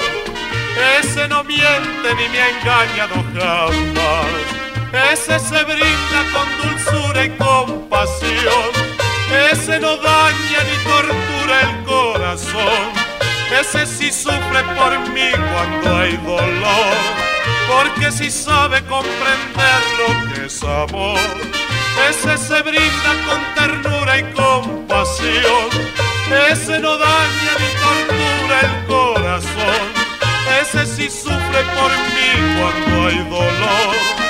Ese 1.00 1.28
no 1.28 1.44
miente 1.44 2.14
ni 2.16 2.28
me 2.28 2.40
ha 2.40 2.48
engañado 2.50 3.14
jamás. 3.34 4.73
Ese 4.94 5.40
se 5.40 5.64
brinda 5.64 6.20
con 6.32 6.48
dulzura 6.62 7.24
y 7.24 7.30
compasión. 7.30 8.70
Ese 9.50 9.80
no 9.80 9.96
daña 9.96 10.60
ni 10.68 10.84
tortura 10.88 11.60
el 11.62 11.84
corazón. 11.84 12.92
Ese 13.60 13.86
sí 13.86 14.12
sufre 14.12 14.62
por 14.78 14.96
mí 15.10 15.30
cuando 15.52 15.98
hay 15.98 16.16
dolor. 16.18 16.94
Porque 17.68 18.12
sí 18.12 18.30
sabe 18.30 18.84
comprender 18.84 19.80
lo 19.98 20.32
que 20.32 20.46
es 20.46 20.62
amor. 20.62 21.18
Ese 22.08 22.38
se 22.38 22.62
brinda 22.62 23.10
con 23.26 23.54
ternura 23.56 24.18
y 24.18 24.22
compasión. 24.32 25.70
Ese 26.52 26.78
no 26.78 26.96
daña 26.96 27.52
ni 27.58 27.70
tortura 27.82 28.60
el 28.60 28.86
corazón. 28.86 30.04
Ese 30.60 30.86
sí 30.86 31.10
sufre 31.10 31.62
por 31.74 31.90
mí 32.14 32.60
cuando 32.60 33.08
hay 33.08 33.18
dolor. 33.28 34.23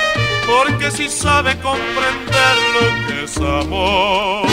Porque 0.47 0.91
sí 0.91 1.09
sabe 1.09 1.59
comprender 1.59 2.55
lo 2.73 3.07
que 3.07 3.23
es 3.23 3.37
amor. 3.37 4.45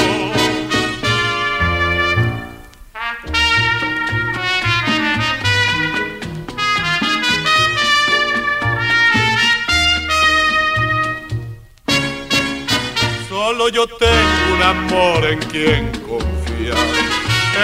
Solo 13.28 13.68
yo 13.68 13.87
tengo 13.87 14.55
un 14.55 14.62
amor 14.62 15.26
en 15.26 15.38
quien 15.40 15.90
confiar. 16.09 17.12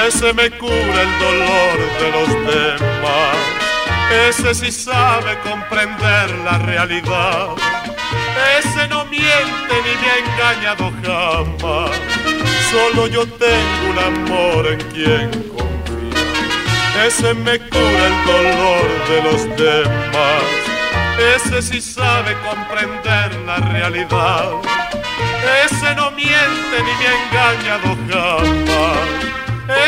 Ese 0.07 0.33
me 0.35 0.51
cura 0.51 1.03
el 1.03 1.19
dolor 1.19 1.79
de 2.01 2.11
los 2.13 2.29
demás. 2.55 3.37
Ese 4.29 4.55
sí 4.55 4.71
sabe 4.71 5.39
comprender 5.41 6.31
la 6.45 6.59
realidad. 6.59 7.49
Engañado 10.19 10.93
jamás. 11.03 11.91
Solo 12.71 13.07
yo 13.07 13.27
tengo 13.27 13.91
un 13.91 13.99
amor 13.99 14.67
en 14.67 14.81
quien 14.93 15.31
confiar. 15.49 17.07
Ese 17.07 17.35
me 17.35 17.59
cura 17.59 18.07
el 18.11 18.25
dolor 18.27 18.89
de 19.09 19.23
los 19.23 19.57
demás. 19.57 20.69
Ese 21.37 21.63
sí 21.63 21.81
sabe 21.81 22.37
comprender 22.49 23.35
la 23.47 23.57
realidad. 23.57 24.51
Ese 25.65 25.95
no 25.95 26.11
miente 26.13 26.77
ni 26.85 26.93
me 27.01 27.07
ha 27.07 27.15
engañado 27.25 27.97
jamás. 28.11 29.29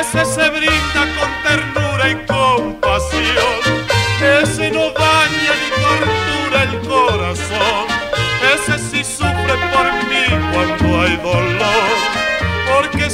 Ese 0.00 0.24
se 0.24 0.48
brinda 0.50 1.02
con 1.18 1.30
ternura 1.42 2.10
y 2.10 2.14
compasión. 2.26 3.60
Ese 4.42 4.70
no 4.70 4.90
daña 4.90 5.52
ni 5.60 5.68
tortura 5.82 6.62
el 6.62 6.88
corazón. 6.88 7.86
Ese 8.54 8.78
sí 8.78 9.04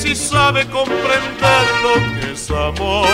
Sí 0.07 0.15
sabe 0.15 0.65
comprender 0.69 1.65
lo 1.83 1.95
que 2.21 2.33
es 2.33 2.49
amor. 2.49 3.09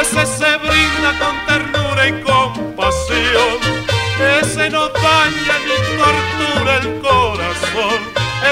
Ese 0.00 0.24
se 0.24 0.56
brinda 0.56 1.12
con 1.18 1.36
ternura 1.46 2.08
y 2.08 2.12
compasión. 2.22 3.58
Ese 4.40 4.70
no 4.70 4.88
daña 4.88 5.54
ni 5.66 5.76
tortura 5.98 6.76
el 6.78 7.00
corazón. 7.02 8.00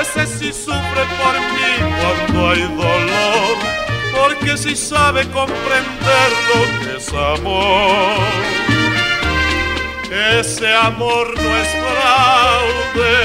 Ese 0.02 0.26
sí 0.26 0.52
sufre 0.52 1.04
por 1.18 1.34
mí 1.54 1.72
cuando 1.98 2.50
hay 2.50 2.60
dolor. 2.60 3.56
Porque 4.14 4.58
sí 4.58 4.76
sabe 4.76 5.26
comprender 5.30 6.30
lo 6.48 6.60
que 6.84 6.96
es 6.98 7.08
amor. 7.08 8.18
Ese 10.38 10.74
amor 10.74 11.32
no 11.40 11.56
es 11.56 11.68
fraude, 11.82 13.16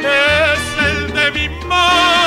es 0.00 0.86
el 0.86 1.12
de 1.12 1.30
mi 1.32 1.66
madre. 1.66 2.25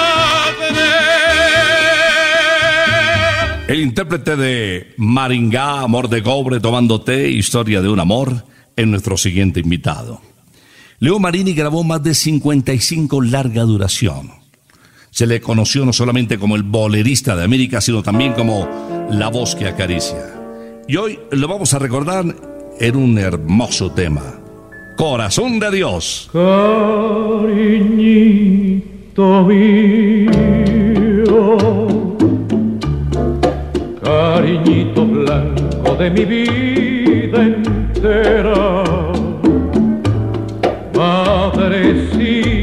El 3.70 3.80
intérprete 3.82 4.36
de 4.36 4.94
Maringá, 4.98 5.82
Amor 5.82 6.10
de 6.10 6.24
Cobre, 6.24 6.60
Tomando 6.60 7.02
Té, 7.02 7.30
Historia 7.30 7.84
de 7.84 7.90
un 7.90 8.00
Amor, 8.00 8.44
es 8.76 8.88
nuestro 8.88 9.16
siguiente 9.16 9.60
invitado. 9.60 10.22
Leo 10.98 11.20
Marini 11.20 11.54
grabó 11.54 11.84
más 11.84 12.02
de 12.02 12.16
55 12.16 13.22
larga 13.22 13.62
duración. 13.62 14.32
Se 15.12 15.28
le 15.28 15.40
conoció 15.40 15.86
no 15.86 15.94
solamente 15.94 16.40
como 16.40 16.56
el 16.56 16.64
bolerista 16.64 17.36
de 17.36 17.44
América, 17.44 17.80
sino 17.80 18.02
también 18.02 18.34
como 18.34 18.68
la 19.12 19.28
voz 19.28 19.54
que 19.54 19.68
acaricia. 19.68 20.34
Y 20.88 20.96
hoy 20.96 21.20
lo 21.30 21.48
vamos 21.48 21.72
a 21.76 21.80
recordar 21.80 22.26
en 22.80 22.96
un 22.96 23.20
hermoso 23.20 23.92
tema. 23.92 24.40
Corazón 24.98 25.60
de 25.60 25.70
Dios. 25.70 26.28
Cariñito 26.34 27.54
mío, 29.46 30.32
cariñito 34.50 35.06
blanco 35.06 35.96
de 35.96 36.10
mi 36.10 36.26
vida 36.26 37.44
entera, 37.44 38.84
madrecita 40.96 42.59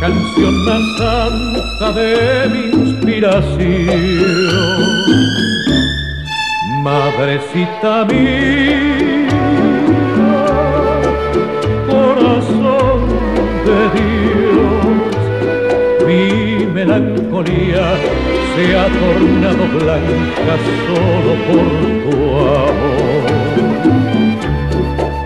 canción 0.00 0.54
más 0.64 0.82
santa 0.98 1.92
de 1.92 2.48
mi 2.48 2.62
inspiración. 2.82 4.00
Madrecita 6.82 8.04
mía, 8.06 9.28
corazón 11.86 13.00
de 13.66 13.78
Dios 13.94 14.20
melancolía 16.84 17.86
se 18.54 18.64
ha 18.76 18.86
tornado 19.02 19.64
blanca 19.78 20.54
solo 20.86 21.32
por 21.46 21.66
tu 22.04 22.16
amor. 22.68 23.24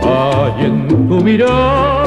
Hay 0.03 0.66
en 0.66 0.77
tu 1.09 1.16
mirada 1.20 2.03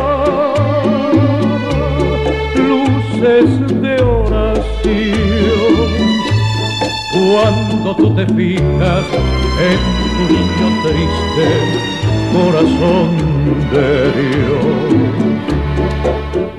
luces 3.27 3.81
de 3.81 4.01
oración. 4.01 4.57
Cuando 7.13 7.95
tú 7.95 8.15
te 8.15 8.25
fijas 8.27 9.05
en 9.69 9.79
tu 10.13 10.23
niño 10.33 10.67
triste, 10.83 11.47
corazón 12.33 13.09
de 13.71 13.87
Dios 14.21 15.07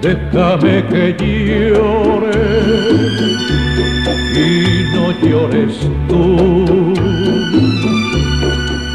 déjame 0.00 0.84
que 0.86 1.16
llore 1.18 2.30
y 4.34 4.84
no 4.94 5.12
llores 5.22 5.74
tú. 6.08 6.94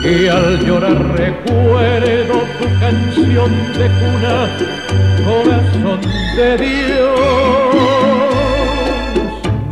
Y 0.04 0.28
al 0.28 0.66
llorar 0.66 0.98
recuerdo 1.16 2.36
tu 2.60 2.66
canción 2.80 3.52
de 3.78 3.88
cuna, 4.00 4.50
corazón 5.26 6.13
de 6.36 6.58
Dios, 6.58 7.20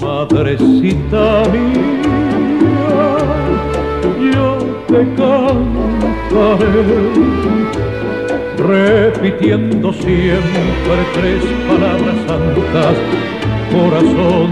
madrecita 0.02 1.44
mía, 1.52 3.18
yo 4.34 4.48
te 4.88 5.02
cantaré 5.16 6.62
repitiendo 8.58 9.92
siempre 9.94 11.00
tres 11.14 11.44
palabras 11.68 12.18
santas, 12.28 12.96
corazón 13.72 14.50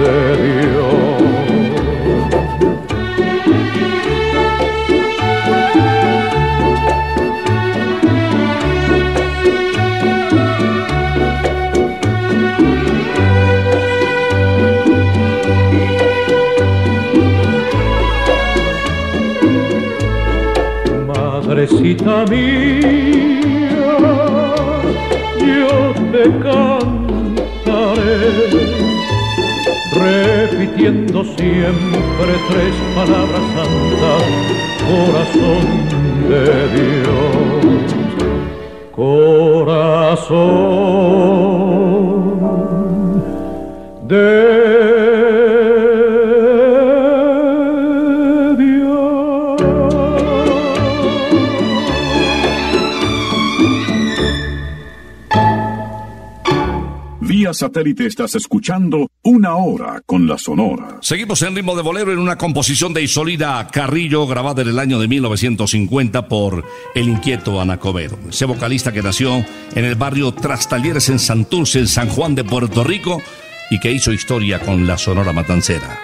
de 0.00 0.14
Dios. 0.42 0.71
Mía, 22.30 23.94
yo 25.38 25.74
te 26.12 26.24
cantaré, 26.38 28.20
repitiendo 29.92 31.18
siempre 31.24 32.32
tres 32.48 32.74
palabras 32.94 33.44
santas, 33.56 34.22
corazón 34.86 35.64
de 36.28 36.44
Dios, 36.76 37.62
corazón 38.94 40.71
satélite 57.72 58.04
estás 58.04 58.34
escuchando 58.34 59.08
Una 59.22 59.56
Hora 59.56 60.02
con 60.04 60.28
la 60.28 60.36
Sonora. 60.36 60.98
Seguimos 61.00 61.40
en 61.40 61.56
ritmo 61.56 61.74
de 61.74 61.80
bolero 61.80 62.12
en 62.12 62.18
una 62.18 62.36
composición 62.36 62.92
de 62.92 63.02
Isolina 63.02 63.66
Carrillo 63.68 64.26
grabada 64.26 64.60
en 64.60 64.68
el 64.68 64.78
año 64.78 64.98
de 65.00 65.08
1950 65.08 66.28
por 66.28 66.66
el 66.94 67.08
inquieto 67.08 67.62
Anacobedo. 67.62 68.18
Ese 68.28 68.44
vocalista 68.44 68.92
que 68.92 69.02
nació 69.02 69.42
en 69.74 69.84
el 69.86 69.94
barrio 69.94 70.32
Trastalleres 70.32 71.08
en 71.08 71.18
Santurce, 71.18 71.78
en 71.78 71.88
San 71.88 72.10
Juan 72.10 72.34
de 72.34 72.44
Puerto 72.44 72.84
Rico, 72.84 73.22
y 73.70 73.80
que 73.80 73.90
hizo 73.90 74.12
historia 74.12 74.60
con 74.60 74.86
la 74.86 74.98
Sonora 74.98 75.32
Matancera. 75.32 75.98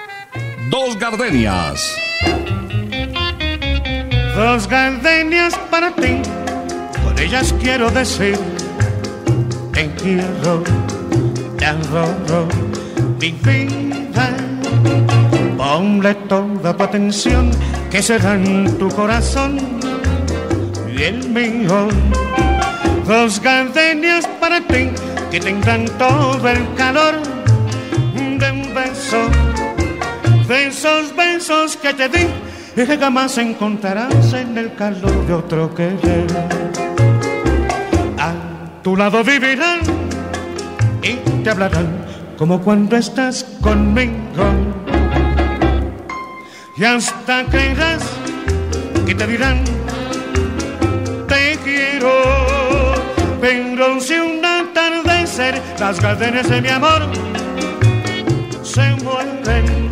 Dos 0.71 0.99
gardenias. 0.99 1.99
Dos 4.35 4.67
gardenias 4.69 5.59
para 5.71 5.95
ti, 5.95 6.23
con 7.05 7.19
ellas 7.19 7.55
quiero 7.61 7.91
decir, 7.91 8.39
te 9.73 9.91
quiero, 9.97 10.63
adoro, 11.69 12.49
mi 13.21 13.33
vida. 13.33 14.37
Ponle 15.57 16.15
toda 16.29 16.77
tu 16.77 16.83
atención, 16.83 17.51
que 17.91 18.03
será 18.03 18.35
en 18.35 18.79
tu 18.79 18.89
corazón 18.89 19.59
y 20.89 21.03
el 21.03 21.29
mío. 21.29 21.89
Dos 23.07 23.41
gardenias 23.41 24.27
para 24.41 24.61
ti, 24.61 24.91
que 25.31 25.41
tendrán 25.41 25.85
todo 25.99 26.49
el 26.49 26.75
calor 26.75 27.15
de 28.15 28.51
un 28.51 28.75
beso, 28.75 29.29
de 30.47 30.67
esos 30.69 31.15
besos 31.15 31.77
que 31.77 31.95
te 31.95 32.09
di 32.09 32.27
y 32.77 32.87
que 32.87 32.99
jamás 32.99 33.37
encontrarás 33.39 34.33
en 34.33 34.57
el 34.57 34.75
calor 34.75 35.27
de 35.27 35.33
otro 35.33 35.75
querer. 35.75 36.27
A 38.19 38.33
tu 38.83 38.97
lado 38.97 39.25
vivirán 39.25 39.98
te 41.49 41.53
hablarán 41.53 42.05
como 42.37 42.61
cuando 42.61 42.95
estás 42.95 43.43
conmigo. 43.63 44.45
Y 46.77 46.85
hasta 46.85 47.47
creerás 47.47 48.03
que 49.07 49.15
te 49.15 49.27
dirán 49.27 49.65
te 51.27 51.59
quiero. 51.65 52.13
Pero 53.41 53.99
si 53.99 54.17
un 54.17 54.45
atardecer 54.45 55.63
las 55.81 55.99
gardenias 56.03 56.51
de 56.51 56.61
mi 56.61 56.69
amor 56.69 57.09
se 58.63 58.91
mueren 59.03 59.89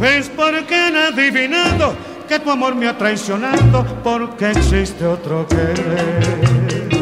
es 0.00 0.28
porque 0.28 0.76
han 0.76 0.94
adivinado 0.94 1.94
que 2.28 2.38
tu 2.38 2.52
amor 2.52 2.76
me 2.76 2.86
ha 2.86 2.96
traicionado 2.96 3.84
porque 4.04 4.52
existe 4.52 5.04
otro 5.06 5.44
querer. 5.48 7.01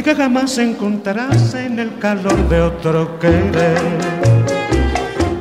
y 0.00 0.02
que 0.02 0.14
jamás 0.14 0.56
encontrarás 0.56 1.52
en 1.52 1.78
el 1.78 1.98
calor 1.98 2.48
de 2.48 2.62
otro 2.62 3.18
querer. 3.18 3.76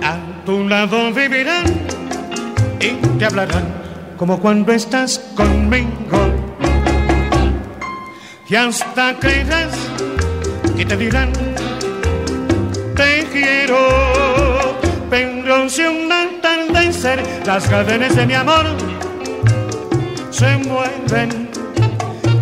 A 0.03 0.17
tu 0.45 0.67
lado 0.67 1.13
vivirán 1.13 1.63
y 2.81 2.89
te 3.17 3.25
hablarán 3.25 3.63
como 4.17 4.37
cuando 4.37 4.73
estás 4.73 5.17
conmigo. 5.33 6.19
Y 8.49 8.55
hasta 8.55 9.17
creerás 9.17 9.73
que 10.75 10.85
te 10.85 10.97
dirán 10.97 11.31
te 12.97 13.25
quiero. 13.31 13.79
Pero 15.09 15.69
si 15.69 15.83
un 15.83 16.11
atardecer 16.11 17.23
las 17.45 17.65
cadenas 17.65 18.13
de 18.13 18.25
mi 18.25 18.33
amor 18.33 18.65
se 20.31 20.57
mueven, 20.57 21.49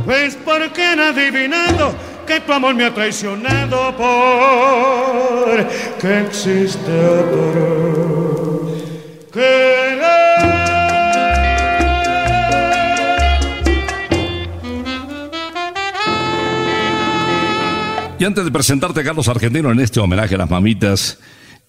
pues 0.03 0.35
porque 0.43 0.83
han 0.83 0.99
adivinado 0.99 2.06
que 2.27 2.41
tu 2.41 2.53
amor 2.53 2.75
me 2.75 2.83
ha 2.83 2.93
traicionado 2.93 3.95
por 3.95 5.67
que 5.99 6.19
existe 6.21 6.91
otro 6.91 8.37
Y 18.19 18.25
antes 18.25 18.43
de 18.43 18.51
presentarte, 18.51 19.03
Carlos 19.03 19.27
Argentino, 19.27 19.71
en 19.71 19.79
este 19.79 19.99
homenaje 19.99 20.33
a 20.33 20.39
las 20.39 20.49
mamitas, 20.49 21.19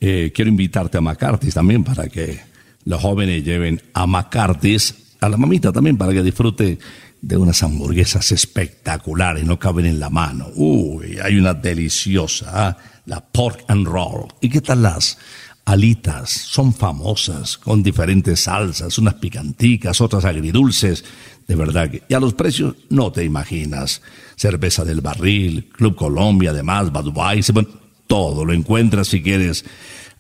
eh, 0.01 0.33
quiero 0.35 0.49
invitarte 0.49 0.97
a 0.97 1.03
McCarthy's 1.03 1.53
también 1.53 1.85
para 1.85 2.09
que 2.09 2.41
los 2.87 3.03
jóvenes 3.03 3.45
lleven 3.45 3.83
a 3.93 4.07
McCarthy's, 4.07 4.95
a 5.21 5.29
la 5.29 5.37
mamita 5.37 5.73
también 5.73 5.99
para 5.99 6.15
que 6.15 6.23
disfrute 6.23 6.79
de 7.21 7.37
unas 7.37 7.63
hamburguesas 7.63 8.33
espectaculares, 8.33 9.45
no 9.45 9.59
caben 9.59 9.87
en 9.87 10.01
la 10.01 10.11
mano. 10.11 10.49
Uy, 10.55 11.19
hay 11.23 11.37
una 11.37 11.55
deliciosa, 11.55 12.51
¿ah? 12.53 12.77
la 13.07 13.21
pork 13.21 13.65
and 13.69 13.87
roll. 13.87 14.29
¿Y 14.41 14.49
qué 14.49 14.61
tal 14.61 14.83
las 14.83 15.19
alitas? 15.65 16.31
Son 16.31 16.73
famosas, 16.73 17.59
con 17.59 17.83
diferentes 17.83 18.41
salsas, 18.41 18.99
unas 18.99 19.15
picanticas, 19.15 20.01
otras 20.01 20.25
agridulces. 20.25 21.05
De 21.47 21.57
verdad 21.57 21.91
que, 21.91 22.03
y 22.09 22.15
a 22.15 22.21
los 22.21 22.35
precios 22.35 22.77
no 22.91 23.11
te 23.11 23.25
imaginas. 23.25 24.03
Cerveza 24.37 24.85
del 24.85 25.01
barril, 25.01 25.69
Club 25.73 25.97
Colombia, 25.97 26.51
además, 26.51 26.93
Budweiser, 26.93 27.53
bueno, 27.53 27.71
todo 28.07 28.45
lo 28.45 28.53
encuentras 28.53 29.09
si 29.09 29.23
quieres 29.23 29.65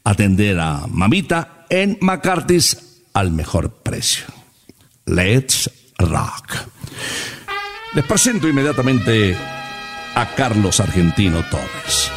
atender 0.05 0.59
a 0.59 0.87
mamita 0.89 1.67
en 1.69 1.99
McCarthy's 2.01 2.77
al 3.13 3.31
mejor 3.31 3.71
precio. 3.83 4.25
Let's 5.07 5.71
rock. 5.99 6.57
Les 7.95 8.05
presento 8.05 8.49
inmediatamente 8.49 9.37
a 10.15 10.27
Carlos 10.35 10.81
Argentino 10.81 11.43
Torres, 11.51 12.11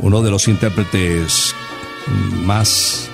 uno 0.00 0.22
de 0.22 0.30
los 0.30 0.48
intérpretes 0.48 1.54
más 2.44 3.08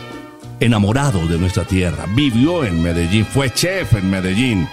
enamorados 0.61 1.29
de 1.29 1.39
nuestra 1.39 1.65
tierra. 1.65 2.07
Vivió 2.11 2.65
en 2.65 2.83
Medellín, 2.83 3.27
fue 3.27 3.53
chef 3.53 3.95
en 3.95 4.11
Medellín 4.11 4.69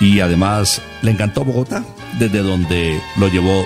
y 0.00 0.20
además 0.20 0.82
le 1.02 1.12
encantó 1.12 1.44
Bogotá, 1.44 1.84
desde 2.18 2.42
donde 2.42 3.00
lo 3.16 3.28
llevó 3.28 3.64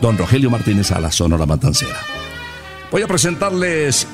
don 0.00 0.18
Rogelio 0.18 0.50
Martínez 0.50 0.90
a 0.92 1.00
la 1.00 1.10
Sonora 1.10 1.46
Matancera. 1.46 1.98
Voy 2.90 3.02
a 3.02 3.08
presentarles 3.08 4.06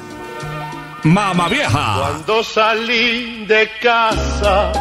Mama 1.04 1.48
Vieja. 1.48 1.96
Cuando 1.98 2.44
salí 2.44 3.46
de 3.46 3.68
casa, 3.82 4.72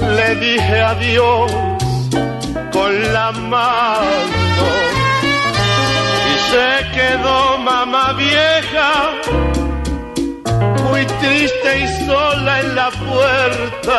le 0.00 0.34
dije 0.36 0.80
adiós 0.80 1.50
con 2.72 3.12
la 3.12 3.32
mano 3.32 4.66
y 6.30 6.34
se 6.50 6.70
quedó 6.96 7.58
mamá 7.58 8.12
vieja, 8.12 8.90
muy 10.84 11.04
triste 11.20 11.80
y 11.80 12.06
sola 12.06 12.60
en 12.60 12.74
la 12.74 12.90
puerta. 12.90 13.98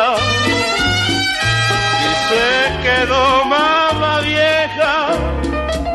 Y 2.08 2.12
se 2.28 2.52
quedó 2.84 3.44
mamá 3.44 4.20
vieja, 4.20 4.94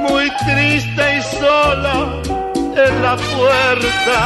muy 0.08 0.30
triste 0.46 1.04
y 1.18 1.22
sola 1.40 1.96
en 2.86 3.04
la 3.04 3.16
puerta. 3.36 4.18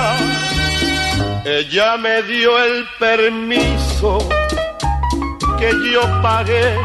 Ella 1.45 1.97
me 1.97 2.21
dio 2.23 2.57
el 2.63 2.85
permiso 2.99 4.38
que 5.59 5.71
yo 5.91 6.01
pagué, 6.21 6.77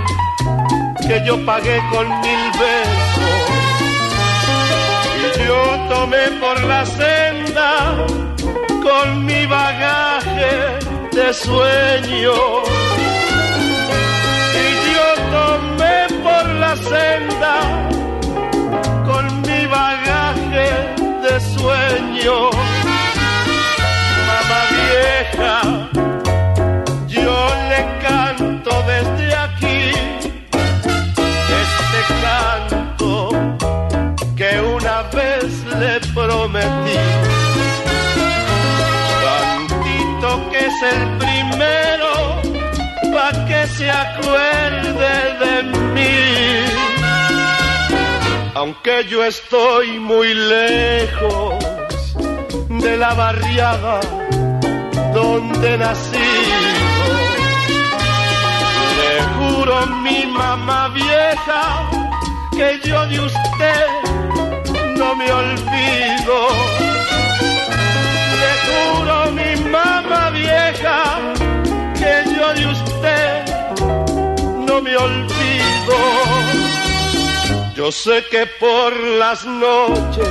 que 1.07 1.23
yo 1.25 1.45
pagué 1.47 1.81
con 1.93 2.07
mil 2.21 2.43
besos. 2.59 3.45
Y 5.23 5.47
yo 5.47 5.61
tomé 5.89 6.25
por 6.41 6.63
la 6.65 6.85
senda 6.85 7.71
con 8.83 9.25
mi 9.25 9.47
bagaje 9.47 10.55
de 11.13 11.33
sueño. 11.33 12.35
Y 14.63 14.67
yo 14.95 15.09
tomé 15.37 15.97
por 16.27 16.45
la 16.63 16.77
senda 16.77 17.55
con 19.09 19.25
mi 19.43 19.67
bagaje 19.67 20.69
de 21.25 21.35
sueño. 21.55 22.51
Mamá 24.29 24.61
vieja, 24.77 25.55
yo 27.07 27.37
le 27.71 27.81
canto 28.03 28.54
desde 28.87 29.35
aquí 29.35 29.91
este 31.63 32.01
canto 32.23 33.31
que 34.37 34.61
una 34.61 35.03
vez 35.19 35.65
le 35.81 36.01
prometí. 36.13 36.99
Cantito 39.25 40.51
que 40.51 40.67
es 40.67 40.83
el 40.93 41.03
primero 41.19 42.13
pa' 43.13 43.45
que 43.47 43.67
se 43.77 43.91
acuerde 43.91 45.15
de 45.43 45.63
mí. 45.95 46.17
Aunque 48.55 49.05
yo 49.09 49.25
estoy 49.25 49.99
muy 49.99 50.35
lejos 50.35 51.55
de 52.69 52.97
la 52.97 53.15
barriada 53.15 54.01
donde 55.13 55.79
nací. 55.79 56.74
Mi 59.87 60.27
mamá 60.27 60.89
vieja 60.89 61.91
que 62.51 62.81
yo 62.85 63.07
de 63.07 63.21
usted 63.21 63.87
no 64.97 65.15
me 65.15 65.31
olvido. 65.33 66.39
Le 68.41 68.53
juro 68.67 69.33
mi 69.33 69.57
mamá 69.71 70.31
vieja 70.31 70.99
que 71.95 72.25
yo 72.37 72.55
de 72.55 72.67
usted 72.67 73.45
no 74.67 74.81
me 74.81 74.97
olvido. 74.97 75.97
Yo 77.75 77.91
sé 77.91 78.25
que 78.31 78.47
por 78.47 78.97
las 79.19 79.45
noches 79.45 80.29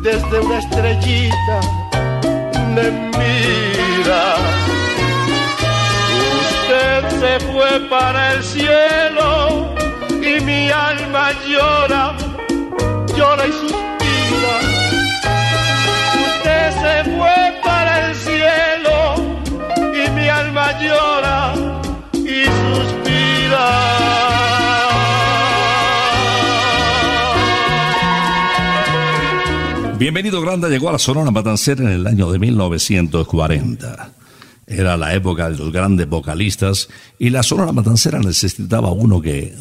desde 0.00 0.40
una 0.40 0.58
estrellita 0.58 1.60
me 2.74 2.90
mira. 2.90 4.63
Se 7.20 7.40
fue 7.40 7.80
para 7.88 8.34
el 8.34 8.42
cielo 8.42 9.74
y 10.20 10.40
mi 10.44 10.70
alma 10.70 11.30
llora, 11.48 12.16
llora 13.16 13.46
y 13.46 13.52
suspira. 13.52 14.54
Usted 16.28 16.70
se 16.82 17.10
fue 17.16 17.60
para 17.62 18.08
el 18.08 18.14
cielo 18.14 19.14
y 19.94 20.10
mi 20.10 20.28
alma 20.28 20.72
llora 20.80 21.54
y 22.14 22.44
suspira. 22.44 23.94
Bienvenido 29.98 30.40
Granda 30.42 30.68
llegó 30.68 30.88
a 30.88 30.92
la 30.92 30.98
Sonora 30.98 31.30
Matancera 31.30 31.82
en 31.84 31.90
el 31.90 32.06
año 32.06 32.30
de 32.30 32.38
1940. 32.38 34.23
Era 34.66 34.96
la 34.96 35.14
época 35.14 35.50
de 35.50 35.58
los 35.58 35.72
grandes 35.72 36.08
vocalistas 36.08 36.88
y 37.18 37.30
la 37.30 37.42
Sonora 37.42 37.72
Matancera 37.72 38.18
necesitaba 38.18 38.90
uno 38.92 39.20
que 39.20 39.54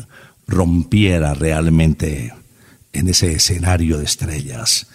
rompiera 0.47 1.33
realmente 1.33 2.33
en 2.93 3.07
ese 3.09 3.33
escenario 3.33 3.97
de 3.97 4.05
estrellas. 4.05 4.87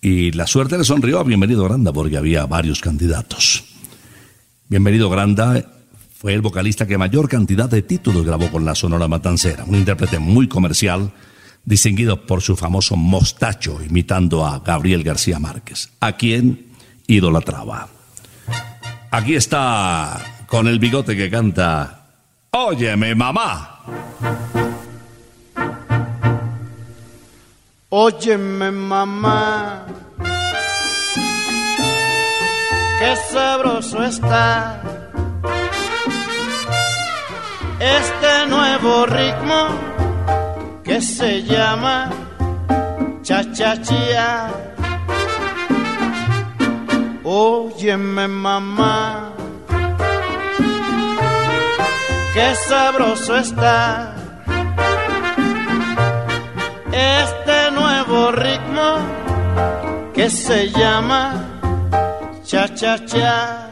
Y 0.00 0.32
la 0.32 0.46
suerte 0.46 0.78
le 0.78 0.84
sonrió 0.84 1.18
a 1.18 1.24
Bienvenido 1.24 1.64
Granda 1.64 1.92
porque 1.92 2.16
había 2.16 2.46
varios 2.46 2.80
candidatos. 2.80 3.64
Bienvenido 4.68 5.10
Granda 5.10 5.64
fue 6.14 6.34
el 6.34 6.42
vocalista 6.42 6.86
que 6.86 6.98
mayor 6.98 7.28
cantidad 7.28 7.68
de 7.68 7.82
títulos 7.82 8.24
grabó 8.24 8.50
con 8.50 8.64
la 8.64 8.74
Sonora 8.74 9.08
Matancera, 9.08 9.64
un 9.64 9.76
intérprete 9.76 10.18
muy 10.18 10.48
comercial, 10.48 11.12
distinguido 11.64 12.26
por 12.26 12.42
su 12.42 12.56
famoso 12.56 12.96
mostacho 12.96 13.80
imitando 13.82 14.46
a 14.46 14.60
Gabriel 14.60 15.02
García 15.02 15.38
Márquez, 15.38 15.90
a 16.00 16.16
quien 16.16 16.66
idolatraba. 17.06 17.93
Aquí 19.16 19.36
está 19.36 20.18
con 20.48 20.66
el 20.66 20.80
bigote 20.80 21.14
que 21.14 21.30
canta 21.30 22.00
Óyeme 22.50 23.14
mamá. 23.14 23.78
Óyeme 27.90 28.72
mamá, 28.72 29.86
qué 32.98 33.14
sabroso 33.32 34.02
está 34.02 34.82
este 37.78 38.46
nuevo 38.48 39.06
ritmo 39.06 39.68
que 40.82 41.00
se 41.00 41.44
llama 41.44 42.10
cha-cha-chia. 43.22 44.73
Óyeme 47.26 48.28
mamá, 48.28 49.32
qué 52.34 52.54
sabroso 52.68 53.34
está 53.38 54.14
este 56.92 57.70
nuevo 57.70 58.30
ritmo 58.30 58.98
que 60.12 60.28
se 60.28 60.68
llama 60.68 61.32
cha-cha-cha. 62.44 63.70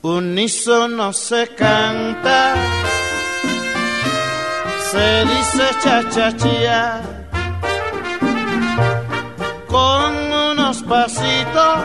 Unísono 0.00 1.12
se 1.12 1.48
canta, 1.54 2.54
se 4.90 5.24
dice 5.26 5.64
cha-cha-cha. 5.82 7.23
Pasitos 10.88 11.84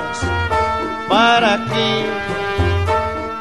para 1.09 1.53
aquí, 1.55 2.05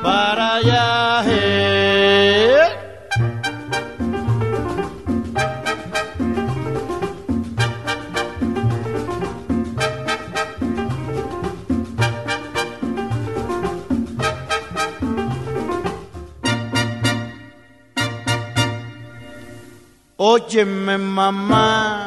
para 0.03 0.55
allá. 0.57 1.23
eh. 1.27 2.75
Óyeme 20.17 20.99
mamá, 20.99 21.98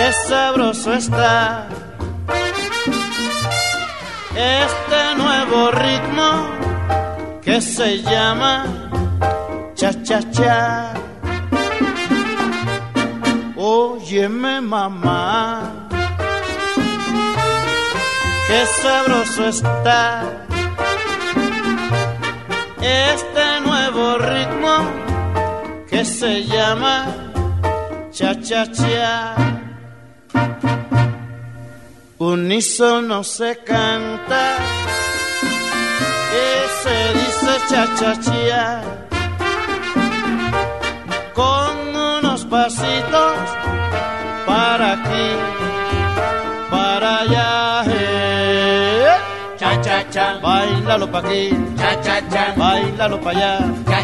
qué 0.00 0.12
sabroso 0.28 0.94
está 0.94 1.66
este 4.34 5.00
nuevo 5.22 5.70
ritmo 5.72 6.28
que 7.42 7.60
se 7.60 8.00
llama 8.02 8.54
cha 9.74 9.90
cha 10.02 10.20
cha. 10.30 10.94
Óyeme 13.56 14.62
mamá, 14.62 15.88
qué 18.48 18.60
sabroso 18.80 19.48
está 19.48 20.22
este 22.80 23.46
nuevo 23.66 24.16
ritmo 24.16 24.74
que 25.90 26.06
se 26.06 26.44
llama 26.44 26.96
cha 28.10 28.34
cha 28.40 28.64
cha. 28.72 29.49
Unísono 32.22 33.24
se 33.24 33.56
canta 33.64 34.58
y 36.36 36.82
se 36.82 37.14
dice 37.14 37.52
cha 37.70 37.86
cha 37.98 38.20
cha. 38.20 38.82
Con 41.32 41.96
unos 41.96 42.44
pasitos 42.44 43.36
para 44.46 44.92
aquí, 44.92 45.28
para 46.70 47.20
allá. 47.20 47.84
eh. 47.86 49.16
Cha 49.56 49.80
cha 49.80 50.10
cha, 50.10 50.38
bailalo 50.42 51.10
pa' 51.10 51.20
aquí, 51.20 51.48
cha 51.78 52.00
cha 52.02 52.20
cha, 52.28 52.52
bailalo 52.54 53.18
pa' 53.22 53.30
allá, 53.30 53.58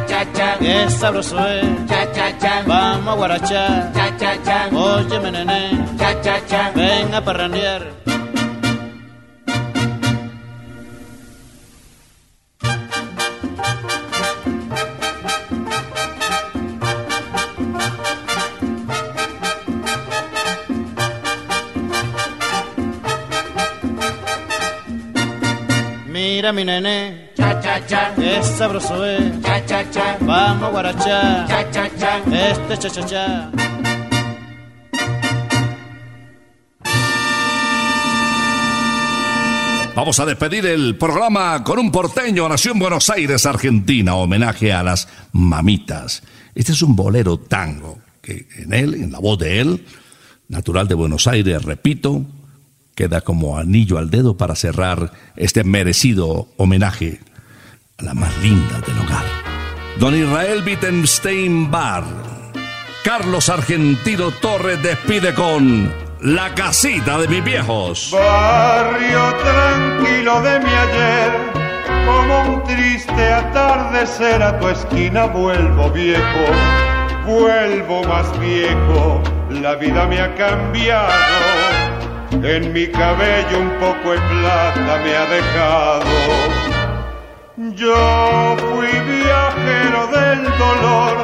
cha 0.09 0.21
cha 0.33 0.59
qué 0.59 0.89
sabroso 0.91 1.39
es, 1.49 1.87
cha 1.89 2.13
cha 2.13 2.39
cha, 2.39 2.63
vamos 2.67 3.09
a 3.15 3.17
guarachar, 3.17 3.93
cha 3.95 4.17
cha 4.21 4.43
cha, 4.47 4.59
óyeme 4.73 5.31
nene, 5.33 5.61
cha 5.99 6.21
cha 6.25 6.37
cha, 6.47 6.71
ven 6.75 7.15
a 7.15 7.21
parrandear. 7.25 7.83
Mira 26.09 26.53
mi 26.53 26.65
nene, 26.65 27.26
cha 27.37 27.61
cha 27.61 27.87
cha, 27.87 28.14
qué 28.14 28.43
sabroso 28.43 29.05
es, 29.05 29.41
cha 29.43 29.64
cha 29.66 29.91
cha, 29.91 30.18
vamos 30.20 30.64
a 30.64 30.70
guarachar, 30.70 31.49
cha 31.49 31.70
cha 31.70 31.91
cha, 31.97 32.18
este 32.32 32.78
cha 32.78 32.91
cha 32.91 33.07
cha. 33.07 33.51
Vamos 39.95 40.20
a 40.20 40.26
despedir 40.26 40.66
el 40.66 40.97
programa 40.97 41.64
con 41.64 41.78
un 41.78 41.91
porteño. 41.91 42.47
Nació 42.51 42.72
en 42.72 42.80
Buenos 42.80 43.09
Aires, 43.09 43.47
Argentina. 43.47 44.14
Homenaje 44.14 44.70
a 44.74 44.82
las 44.82 45.09
mamitas. 45.32 46.22
Este 46.55 46.72
es 46.72 46.82
un 46.82 46.95
bolero 46.95 47.39
tango. 47.39 47.99
Que 48.20 48.47
en 48.59 48.74
él, 48.74 48.95
en 48.95 49.11
la 49.11 49.20
voz 49.20 49.39
de 49.39 49.59
él, 49.59 49.87
natural 50.49 50.87
de 50.87 50.95
Buenos 50.95 51.26
Aires, 51.26 51.64
repito, 51.64 52.26
queda 52.97 53.20
como 53.20 53.59
anillo 53.59 53.99
al 53.99 54.11
dedo 54.11 54.36
para 54.36 54.57
cerrar 54.57 55.12
este 55.36 55.62
merecido 55.62 56.49
homenaje 56.57 57.20
a 57.99 58.05
la 58.05 58.14
más 58.14 58.36
linda 58.38 58.80
del 58.80 58.99
hogar. 58.99 59.24
Don 60.01 60.14
Israel 60.14 60.62
Wittenstein 60.66 61.70
Bar. 61.70 62.05
Carlos 63.05 63.49
Argentino 63.51 64.32
Torres 64.32 64.82
despide 64.82 65.32
con 65.32 65.92
La 66.20 66.55
casita 66.55 67.18
de 67.18 67.28
mis 67.28 67.44
viejos. 67.44 68.11
Barrio 68.12 69.34
tranquilo 69.44 70.42
de 70.42 70.59
mi 70.59 70.70
ayer, 70.70 71.32
como 72.05 72.55
un 72.55 72.64
triste 72.64 73.32
atardecer 73.32 74.42
a 74.42 74.59
tu 74.59 74.68
esquina 74.68 75.26
vuelvo 75.26 75.90
viejo, 75.90 76.44
vuelvo 77.26 78.03
más 78.05 78.26
viejo, 78.40 79.22
la 79.51 79.76
vida 79.76 80.07
me 80.07 80.20
ha 80.20 80.34
cambiado, 80.34 81.12
en 82.31 82.72
mi 82.72 82.87
cabello 82.89 83.59
un 83.61 83.70
poco 83.81 84.12
de 84.12 84.18
plata 84.18 85.01
me 85.05 85.16
ha 85.16 85.27
dejado. 85.27 86.16
Yo 87.74 88.57
fui 88.59 88.89
viajero 89.14 90.07
del 90.09 90.45
dolor 90.59 91.16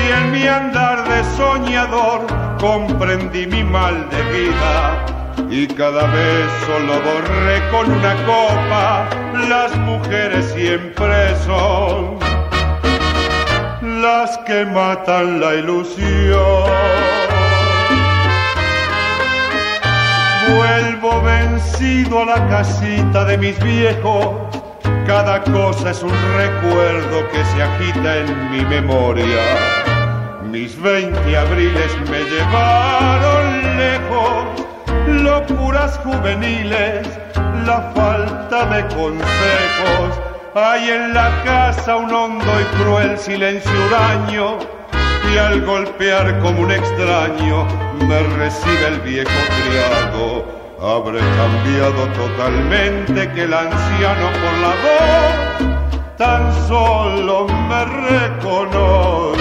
y 0.00 0.12
en 0.12 0.32
mi 0.32 0.46
andar 0.46 1.08
de 1.08 1.24
soñador 1.36 2.26
comprendí 2.60 3.46
mi 3.46 3.64
mal 3.64 4.08
de 4.10 4.22
vida 4.36 5.06
y 5.50 5.66
cada 5.66 6.06
vez 6.06 6.46
solo 6.66 6.94
borré 7.02 7.60
con 7.70 7.90
una 7.90 8.14
copa 8.24 9.08
las 9.48 9.76
mujeres 9.78 10.44
siempre 10.46 11.36
son 11.44 12.18
las 14.02 14.38
que 14.38 14.64
matan 14.64 15.40
la 15.40 15.54
ilusión. 15.54 17.25
Vuelvo 20.54 21.22
vencido 21.22 22.22
a 22.22 22.24
la 22.24 22.48
casita 22.48 23.24
de 23.24 23.38
mis 23.38 23.58
viejos 23.62 24.56
cada 25.06 25.40
cosa 25.44 25.90
es 25.92 26.02
un 26.02 26.10
recuerdo 26.36 27.28
que 27.30 27.44
se 27.44 27.62
agita 27.62 28.16
en 28.16 28.50
mi 28.50 28.64
memoria. 28.64 29.40
Mis 30.50 30.76
20 30.82 31.36
abriles 31.36 31.92
me 32.10 32.24
llevaron 32.24 33.76
lejos, 33.76 35.22
locuras 35.22 35.96
juveniles, 35.98 37.06
la 37.64 37.92
falta 37.94 38.66
de 38.66 38.82
consejos. 38.96 40.20
Hay 40.56 40.90
en 40.90 41.14
la 41.14 41.30
casa 41.44 41.94
un 41.94 42.12
hondo 42.12 42.52
y 42.60 42.82
cruel 42.82 43.16
silencio 43.16 43.70
huraño, 43.86 44.58
y 45.32 45.38
al 45.38 45.64
golpear 45.64 46.38
como 46.40 46.62
un 46.62 46.70
extraño 46.70 47.66
me 48.06 48.22
recibe 48.36 48.88
el 48.88 49.00
viejo 49.00 49.30
criado. 49.64 50.44
Habré 50.80 51.20
cambiado 51.20 52.06
totalmente 52.12 53.32
que 53.32 53.42
el 53.42 53.54
anciano 53.54 54.30
por 54.32 54.52
la 54.60 54.74
voz 54.84 56.16
tan 56.16 56.52
solo 56.68 57.46
me 57.48 57.84
reconoció. 58.10 59.36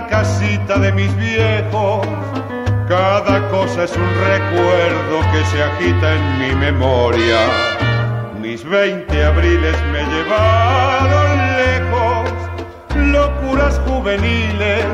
La 0.00 0.08
casita 0.08 0.76
de 0.80 0.90
mis 0.90 1.14
viejos. 1.16 2.04
Cada 2.88 3.48
cosa 3.48 3.84
es 3.84 3.96
un 3.96 4.10
recuerdo 4.32 5.14
que 5.30 5.44
se 5.50 5.62
agita 5.62 6.14
en 6.16 6.38
mi 6.40 6.52
memoria. 6.66 7.38
Mis 8.40 8.64
20 8.64 9.24
abriles 9.24 9.76
me 9.92 10.02
llevaron 10.12 11.28
lejos, 11.62 12.24
locuras 13.16 13.80
juveniles, 13.86 14.84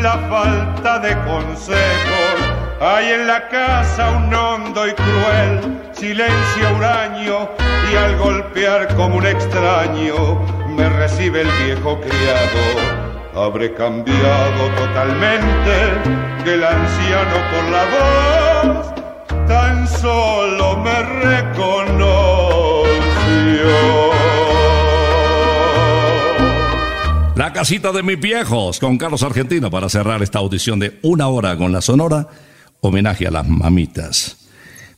la 0.00 0.16
falta 0.32 1.00
de 1.00 1.12
consejos. 1.30 2.36
Hay 2.80 3.06
en 3.10 3.26
la 3.26 3.48
casa 3.48 4.10
un 4.10 4.32
hondo 4.32 4.86
y 4.86 4.92
cruel 4.92 5.80
silencio 5.92 6.76
huraño 6.76 7.48
y 7.90 7.96
al 7.96 8.16
golpear 8.16 8.94
como 8.94 9.16
un 9.16 9.26
extraño 9.26 10.40
me 10.68 10.88
recibe 10.88 11.40
el 11.40 11.50
viejo 11.64 12.00
criado. 12.00 12.99
Habré 13.34 13.72
cambiado 13.74 14.68
totalmente 14.76 15.72
que 16.44 16.54
el 16.54 16.64
anciano 16.64 17.36
por 17.52 17.64
la 17.70 17.84
voz 17.94 18.94
tan 19.46 19.86
solo 19.86 20.76
me 20.78 21.02
reconoció. 21.02 22.10
La 27.36 27.52
casita 27.52 27.92
de 27.92 28.02
mis 28.02 28.18
viejos 28.18 28.80
con 28.80 28.98
Carlos 28.98 29.22
Argentino 29.22 29.70
para 29.70 29.88
cerrar 29.88 30.22
esta 30.22 30.40
audición 30.40 30.80
de 30.80 30.98
una 31.02 31.28
hora 31.28 31.56
con 31.56 31.70
la 31.70 31.80
Sonora, 31.80 32.26
homenaje 32.80 33.28
a 33.28 33.30
las 33.30 33.48
mamitas. 33.48 34.48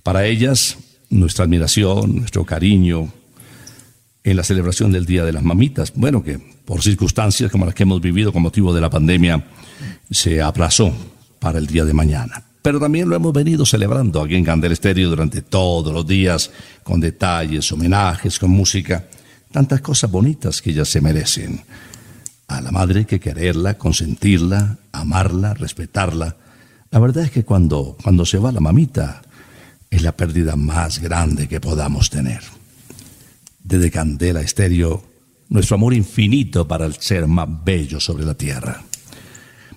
Para 0.02 0.24
ellas, 0.24 0.78
nuestra 1.10 1.44
admiración, 1.44 2.16
nuestro 2.16 2.44
cariño 2.46 3.12
en 4.24 4.36
la 4.36 4.44
celebración 4.44 4.92
del 4.92 5.06
Día 5.06 5.24
de 5.24 5.32
las 5.32 5.42
Mamitas. 5.42 5.92
Bueno, 5.94 6.22
que 6.22 6.38
por 6.64 6.82
circunstancias 6.82 7.50
como 7.50 7.66
las 7.66 7.74
que 7.74 7.82
hemos 7.82 8.00
vivido 8.00 8.32
con 8.32 8.42
motivo 8.42 8.72
de 8.72 8.80
la 8.80 8.90
pandemia, 8.90 9.44
se 10.10 10.40
aplazó 10.40 10.92
para 11.38 11.58
el 11.58 11.66
día 11.66 11.84
de 11.84 11.92
mañana. 11.92 12.42
Pero 12.62 12.78
también 12.78 13.08
lo 13.08 13.16
hemos 13.16 13.32
venido 13.32 13.66
celebrando 13.66 14.22
aquí 14.22 14.36
en 14.36 14.44
Candel 14.44 14.72
Estéreo 14.72 15.10
durante 15.10 15.42
todos 15.42 15.92
los 15.92 16.06
días, 16.06 16.50
con 16.84 17.00
detalles, 17.00 17.70
homenajes, 17.72 18.38
con 18.38 18.50
música, 18.50 19.04
tantas 19.50 19.80
cosas 19.80 20.10
bonitas 20.10 20.62
que 20.62 20.70
ellas 20.70 20.88
se 20.88 21.00
merecen. 21.00 21.60
A 22.46 22.60
la 22.60 22.70
madre 22.70 23.04
que 23.04 23.18
quererla, 23.18 23.76
consentirla, 23.76 24.78
amarla, 24.92 25.54
respetarla. 25.54 26.36
La 26.92 27.00
verdad 27.00 27.24
es 27.24 27.32
que 27.32 27.44
cuando, 27.44 27.96
cuando 28.00 28.24
se 28.24 28.38
va 28.38 28.52
la 28.52 28.60
mamita, 28.60 29.22
es 29.90 30.02
la 30.02 30.12
pérdida 30.12 30.54
más 30.54 31.00
grande 31.00 31.48
que 31.48 31.60
podamos 31.60 32.10
tener. 32.10 32.42
Desde 33.64 33.90
Candela 33.90 34.40
Estéreo, 34.40 35.02
nuestro 35.48 35.76
amor 35.76 35.94
infinito 35.94 36.66
para 36.66 36.86
el 36.86 36.94
ser 36.94 37.26
más 37.26 37.48
bello 37.64 38.00
sobre 38.00 38.24
la 38.24 38.34
tierra. 38.34 38.82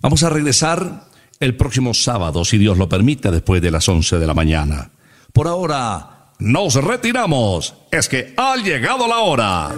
Vamos 0.02 0.24
a 0.24 0.30
regresar 0.30 1.06
el 1.40 1.56
próximo 1.56 1.94
sábado, 1.94 2.46
si 2.46 2.58
Dios 2.58 2.78
lo 2.78 2.90
permite, 2.90 3.32
después 3.32 3.62
de 3.62 3.72
las 3.72 3.88
11 3.88 4.20
de 4.20 4.28
la 4.28 4.34
mañana. 4.34 4.92
Por 5.34 5.48
ahora, 5.48 6.32
nos 6.40 6.76
retiramos. 6.76 7.76
Es 7.92 8.08
que 8.08 8.34
ha 8.38 8.56
llegado 8.58 9.08
la 9.08 9.20
hora. 9.20 9.72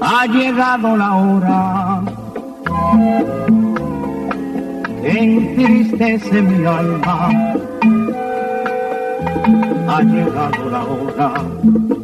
Ha 0.00 0.26
llegado 0.26 0.96
la 0.96 1.14
hora 1.14 2.02
entristece 5.04 6.42
mi 6.42 6.64
alma. 6.66 7.28
Ha 9.88 10.02
llegado 10.02 10.70
la 10.70 10.84
hora 10.84 12.03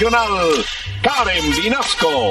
Nacional, 0.00 0.64
Karen 1.02 1.52
Vinasco. 1.60 2.30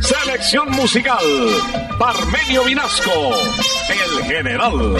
Selección 0.00 0.68
musical, 0.72 1.16
Parmenio 1.96 2.64
Vinasco, 2.64 3.30
el 3.88 4.24
general. 4.24 4.96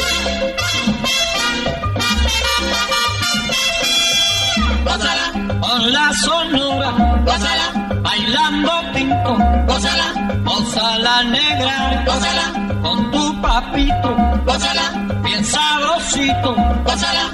Gózala, 4.85 5.59
con 5.61 5.93
la 5.93 6.13
sonora, 6.13 6.91
gózala, 7.25 8.01
bailando 8.01 8.73
pinto, 8.95 9.37
gózala, 9.67 10.13
gózala 10.45 11.25
negra, 11.25 12.05
gózala, 12.07 12.81
con 12.81 13.11
tu 13.11 13.43
papito, 13.43 14.17
gózala, 14.47 15.10
sabrosito, 15.45 16.55
gózala, 16.85 17.25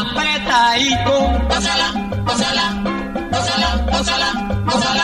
apretadito, 0.00 1.16
gózala, 1.48 1.88
gózala, 2.26 2.66
gózala, 3.32 3.68
gózala, 3.92 4.28
gózala, 4.66 5.03